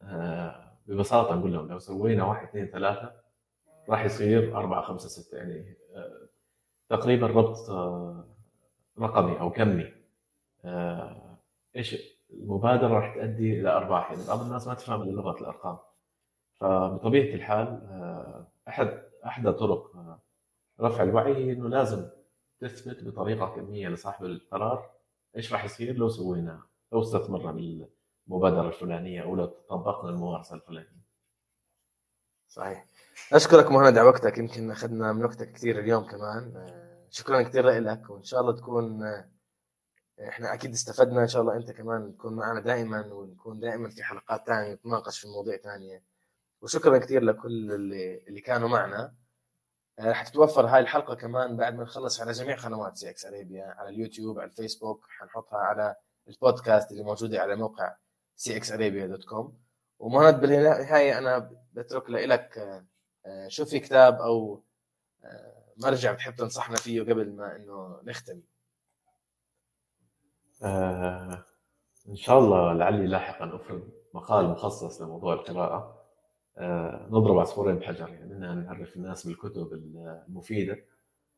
[0.02, 3.12] آه ببساطة نقول لهم لو سوينا واحد اثنين ثلاثة
[3.90, 6.28] راح يصير أربعة خمسة ستة يعني آه
[6.90, 8.26] تقريبا ربط آه
[9.00, 9.94] رقمي أو كمي.
[11.76, 11.96] إيش
[12.34, 15.78] المبادرة راح تؤدي إلى أرباح؟ يعني بعض الناس ما تفهم إلا لغة الأرقام.
[16.56, 17.82] فبطبيعة الحال
[18.68, 19.92] أحد إحدى طرق
[20.82, 22.10] رفع الوعي إنه لازم
[22.68, 24.92] تثبت بطريقة كمية لصاحب القرار
[25.36, 26.62] إيش راح يصير؟ لو سوينا
[26.92, 31.04] لو استثمرنا بالمبادرة الفلانية أو لو طبقنا الممارسه الفلانية.
[32.48, 32.86] صحيح.
[33.34, 36.54] أشكرك مهند على وقتك يمكن أخذنا من وقتك كثير اليوم كمان.
[37.10, 39.04] شكرا كثير لك وإن شاء الله تكون
[40.28, 44.48] إحنا أكيد استفدنا إن شاء الله أنت كمان تكون معنا دائما ونكون دائما في حلقات
[44.48, 46.04] ثانية نتناقش في مواضيع ثانية.
[46.62, 49.14] وشكرا كثير لكل اللي اللي كانوا معنا.
[50.00, 54.50] حتتوفر هاي الحلقة كمان بعد ما نخلص على جميع قنوات CX Arabia على اليوتيوب على
[54.50, 55.06] الفيسبوك.
[55.10, 55.96] حنحطها على
[56.28, 57.96] البودكاست اللي موجودة على موقع
[58.36, 59.60] CX Arabia dot com.
[60.00, 62.86] ومهند بالنهاية أنا بترك لك آه،
[63.26, 64.64] آه، شو في كتاب أو
[65.78, 68.42] مرجع بتحب تنصحنا فيه قبل ما إنه نختم؟
[70.64, 71.46] آه
[72.10, 75.76] إن شاء الله لعلي لاحقا افرد مقال مخصص لموضوع القراءة.
[75.76, 76.03] آه
[77.10, 80.86] نضرب عصفورين بحجر يعني منها نعرف الناس بالكتب المفيدة.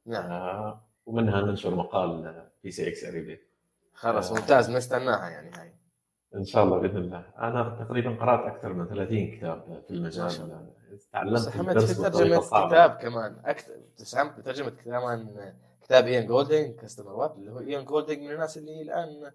[0.06, 0.32] نعم.
[0.32, 3.40] آه ومنها ننشر مقال في CX Arabia
[3.94, 5.74] خلاص ممتاز نستناها يعني هاي.
[6.36, 7.26] إن شاء الله بإذن الله.
[7.38, 10.68] أنا تقريبا قرأت أكثر من 30 كتاب في المجال.
[11.12, 17.52] ساهمت في ترجمة كتاب كمان أكثر ساهمت ترجمة كمان كتاب إيان جولدينج Customer What اللي
[17.52, 19.32] هو إيان جولدينج من الناس اللي الآن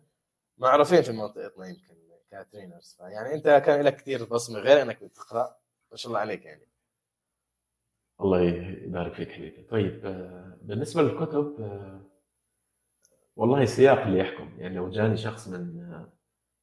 [0.58, 1.94] معروفين في منطقتنا يمكن
[2.30, 5.56] ك trainers فيعني أنت كان لك كثير بصمة غير إنك بتقرأ.
[5.90, 6.66] ما شاء الله عليك يعني.
[8.20, 9.62] الله يبارك فيك حبيبي.
[9.62, 12.00] طيب آه، بالنسبة للكتب آه،
[13.36, 14.50] والله السياق اللي يحكم.
[14.58, 15.90] يعني لو جاني شخص من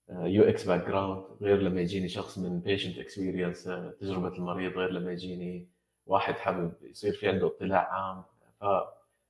[0.10, 3.64] UX background غير لما يجيني شخص من patient experience
[3.99, 5.69] تجربة المريض غير لما يجيني
[6.05, 8.23] واحد حابب يصير في عنده اطلاع عام.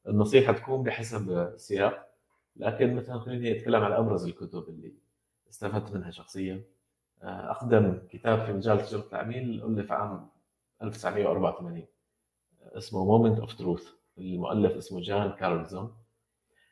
[0.05, 2.07] فالنصيحة تكون بحسب السياق.
[2.55, 4.93] لكن مثلا خليني أتكلم عن أبرز الكتب اللي
[5.49, 6.53] استفدت منها شخصيا.
[6.55, 6.61] آه،
[7.21, 10.27] أقدم كتاب في مجال تجربه العميل ألف عام
[10.81, 11.85] 1984
[12.61, 13.87] اسمه Moment of Truth
[14.17, 15.95] المؤلف اسمه جان كارلزون.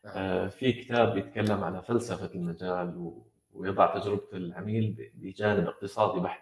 [0.05, 3.13] آه، في كتاب بيتكلم على فلسفة المجال
[3.53, 6.41] ويضع تجربة العميل بجانب اقتصادي بحت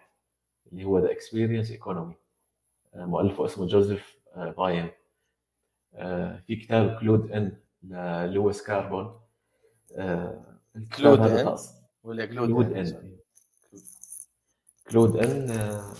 [0.72, 2.14] اللي هو The Experience Economy
[2.94, 4.90] مؤلفه اسمه جوزيف باين.
[5.94, 7.56] آه، في كتاب Clued In
[8.28, 9.20] للويس كاربون.
[10.96, 11.56] Clued In
[12.04, 13.16] ولا Clued In
[14.90, 15.92] Clued In آه،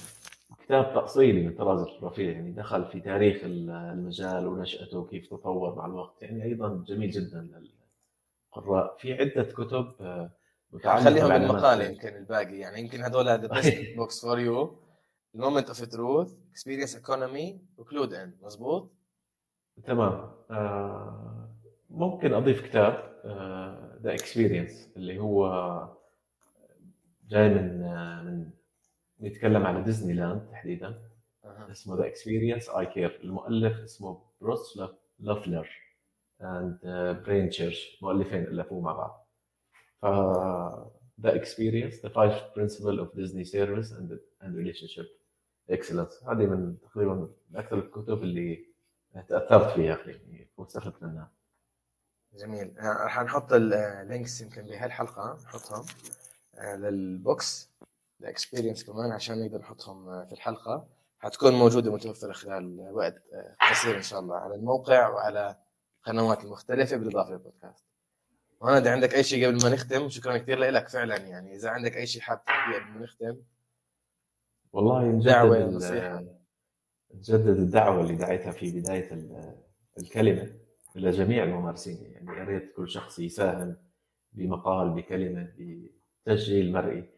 [0.65, 6.23] كتاب تأصيلي من طراز الرفيع يعني دخل في تاريخ المجال ونشأته وكيف تطور مع الوقت
[6.23, 7.49] يعني أيضا جميل جدا
[8.57, 8.97] للقراء.
[8.99, 10.31] في عدة كتب آه،
[10.85, 13.49] خليهم بالمقال يمكن الباقي يعني يمكن هذول the
[13.97, 14.79] books for you
[15.35, 18.91] ال Moment of Truth Experience Economy و Clued In مضبوط
[19.87, 20.31] تمام.
[20.51, 21.49] آه
[21.91, 22.93] ممكن أضيف كتاب
[24.03, 25.49] The آه Experience اللي هو
[27.29, 28.51] جاي من آه من
[29.25, 30.89] بيتكلم على ديزني لاند تحديدا.
[31.45, 31.71] أه.
[31.71, 34.79] اسمه The Experience I CARE المؤلف اسمه بروس
[35.19, 35.69] لافلر
[36.41, 36.79] and
[37.27, 39.29] برين تشيرش مؤلفين ألفوه مع بعض.
[40.03, 40.07] ف
[41.27, 44.09] the experience the five principle of Disney service and
[44.43, 45.09] and relationship
[45.71, 46.29] excellence.
[46.29, 48.75] هذه من تقريبا أكثر الكتب اللي
[49.29, 51.33] تأثرت فيها يعني واستفدت منها.
[52.35, 52.75] جميل.
[52.79, 55.87] راح نحط ال links يمكن بهالحلقة نحطهم
[56.55, 57.75] آه، لل books.
[58.21, 60.89] ال experience كمان عشان نقدر نحطهم آه، في الحلقة.
[61.19, 65.57] حتكون موجودة متوفرة خلال وقت آه، قصير إن شاء الله على الموقع وعلى
[65.99, 67.85] القنوات المختلفه بالإضافة للبودكاست
[68.61, 71.57] وهذا عندك أي شيء قبل ما نختم؟ شكرا كثير لك فعلا يعني.
[71.57, 73.37] إذا عندك أي شيء حاب تحكيه قبل ما نختم؟
[74.73, 76.25] والله دعوة نصيحه
[77.15, 79.29] نجدد الدعوة اللي دعيتها في بداية
[79.99, 80.57] الكلمة
[80.95, 82.13] لجميع الممارسين.
[82.13, 83.77] يعني يا ريت كل شخص يساهم
[84.33, 85.53] بمقال بكلمة
[86.27, 87.14] بتسجيل مرئي.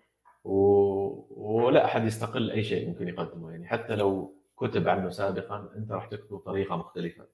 [0.47, 1.27] و...
[1.31, 6.07] ولا أحد يستقل أي شيء ممكن يقدمه يعني حتى لو كتب عنه سابقا أنت راح
[6.07, 7.27] تكتبه بطريقة مختلفة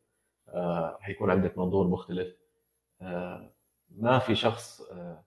[0.48, 2.36] آه، راح يكون عندك منظور مختلف
[3.02, 3.50] آه،
[3.90, 5.24] ما في شخص آه،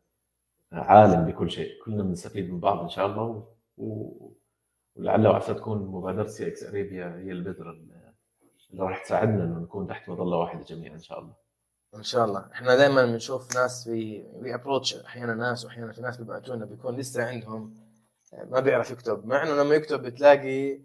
[0.71, 3.47] عالم بكل شيء كلنا بنستفيد من بعض إن شاء الله.
[3.77, 8.13] ولعل وعسى تكون مبادرة CX Arabia هي البذرة اللي
[8.83, 11.33] راح تساعدنا إنه نكون تحت مظلة واحدة جميعا إن شاء الله.
[11.95, 16.17] إن شاء الله، إحنا دائما بنشوف ناس في في approach أحيانا ناس واحيانا في ناس
[16.17, 17.77] بيبعتوا لنا بيكون لسه عندهم
[18.33, 20.81] ما بيعرف يكتب، مع إنه لما يكتب بتلاقي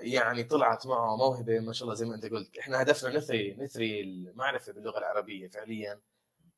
[0.00, 4.00] يعني طلعت معه موهبة ما شاء الله زي ما أنت قلت، إحنا هدفنا نثري نثري
[4.00, 6.00] المعرفة باللغة العربية فعليا.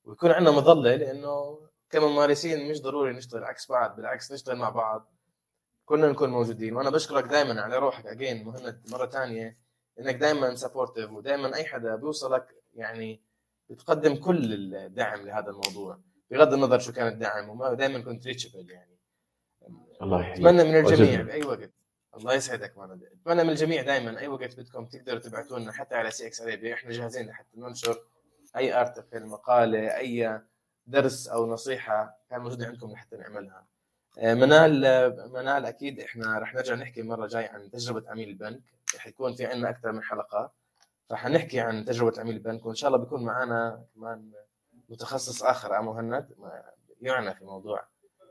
[0.05, 3.97] ويكون عندنا مظلة لأنه كممارسين مش ضروري نشتغل عكس بعض.
[3.97, 5.12] بالعكس نشتغل مع بعض.
[5.84, 6.76] كلنا نكون موجودين.
[6.76, 9.59] وأنا بشكرك دائما على روحك again مهند مرة ثانية
[10.01, 13.26] إنك دائما supportive ودائما أي حدا بيوصلك يعني
[13.71, 15.99] بتقدم كل الدعم لهذا الموضوع
[16.31, 18.97] بغض النظر شو كان الدعم وما دائما كنت reachable يعني.
[20.03, 20.37] الله يحييك.
[20.37, 21.71] أتمنى من الجميع بأي وقت.
[22.17, 26.11] الله يسعدك مهند أتمنى من الجميع دائما أي وقت بدكم تقدروا تبعتوا لنا حتى على
[26.11, 27.99] CX Arabia إحنا جاهزين لحتى ننشر
[28.57, 30.41] أي article مقالة أي
[30.87, 33.67] درس أو نصيحة كان موجوده عندكم لحتى نعملها.
[34.19, 34.81] آه، منال
[35.33, 38.62] منال أكيد إحنا رح نرجع نحكي مره جاي عن تجربة عميل البنك.
[38.97, 40.53] رح يكون في عندنا أكثر من حلقة.
[41.11, 44.32] فحنحكي عن تجربة عميل البنك وإن شاء الله بيكون معنا كمان
[44.88, 46.28] متخصص آخر مهند
[47.00, 47.86] يعنى في موضوع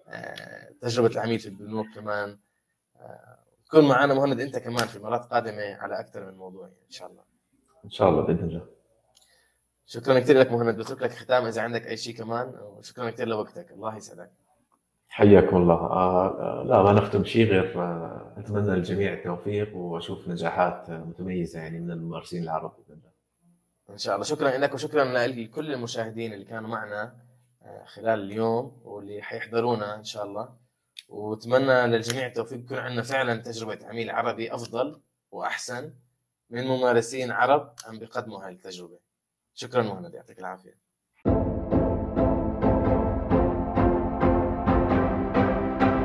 [0.07, 2.39] آه، تجربة العميل في البنوك كمان.
[3.65, 7.09] تكون معنا مهند أنت كمان في مرات قادمة على أكثر من موضوع يعني إن شاء
[7.09, 7.23] الله.
[7.85, 8.67] إن شاء الله بإذن الله.
[9.85, 13.71] شكرا كثير لك مهند بترك لك ختام إذا عندك أي شيء كمان وشكرا كثير لوقتك.
[13.71, 14.31] الله يسعدك.
[15.15, 15.75] حياكم الله.
[15.75, 21.91] آه لا ما نختم شيء غير آه اتمنى للجميع التوفيق وأشوف نجاحات متميزة يعني من
[21.91, 23.11] الممارسين العرب باذن الله
[23.89, 24.25] إن شاء الله.
[24.25, 27.15] شكرا لك وشكرا لكل المشاهدين اللي كانوا معنا
[27.63, 30.55] آه، خلال اليوم واللي حيحضرونا إن شاء الله.
[31.09, 35.01] وأتمنى للجميع التوفيق يكون عندنا فعلا تجربة عميل عربي أفضل
[35.31, 35.93] وأحسن
[36.49, 38.99] من ممارسين عرب عم بيقدموا هاي التجربة.
[39.53, 40.84] شكرا مهند يعطيك العافية.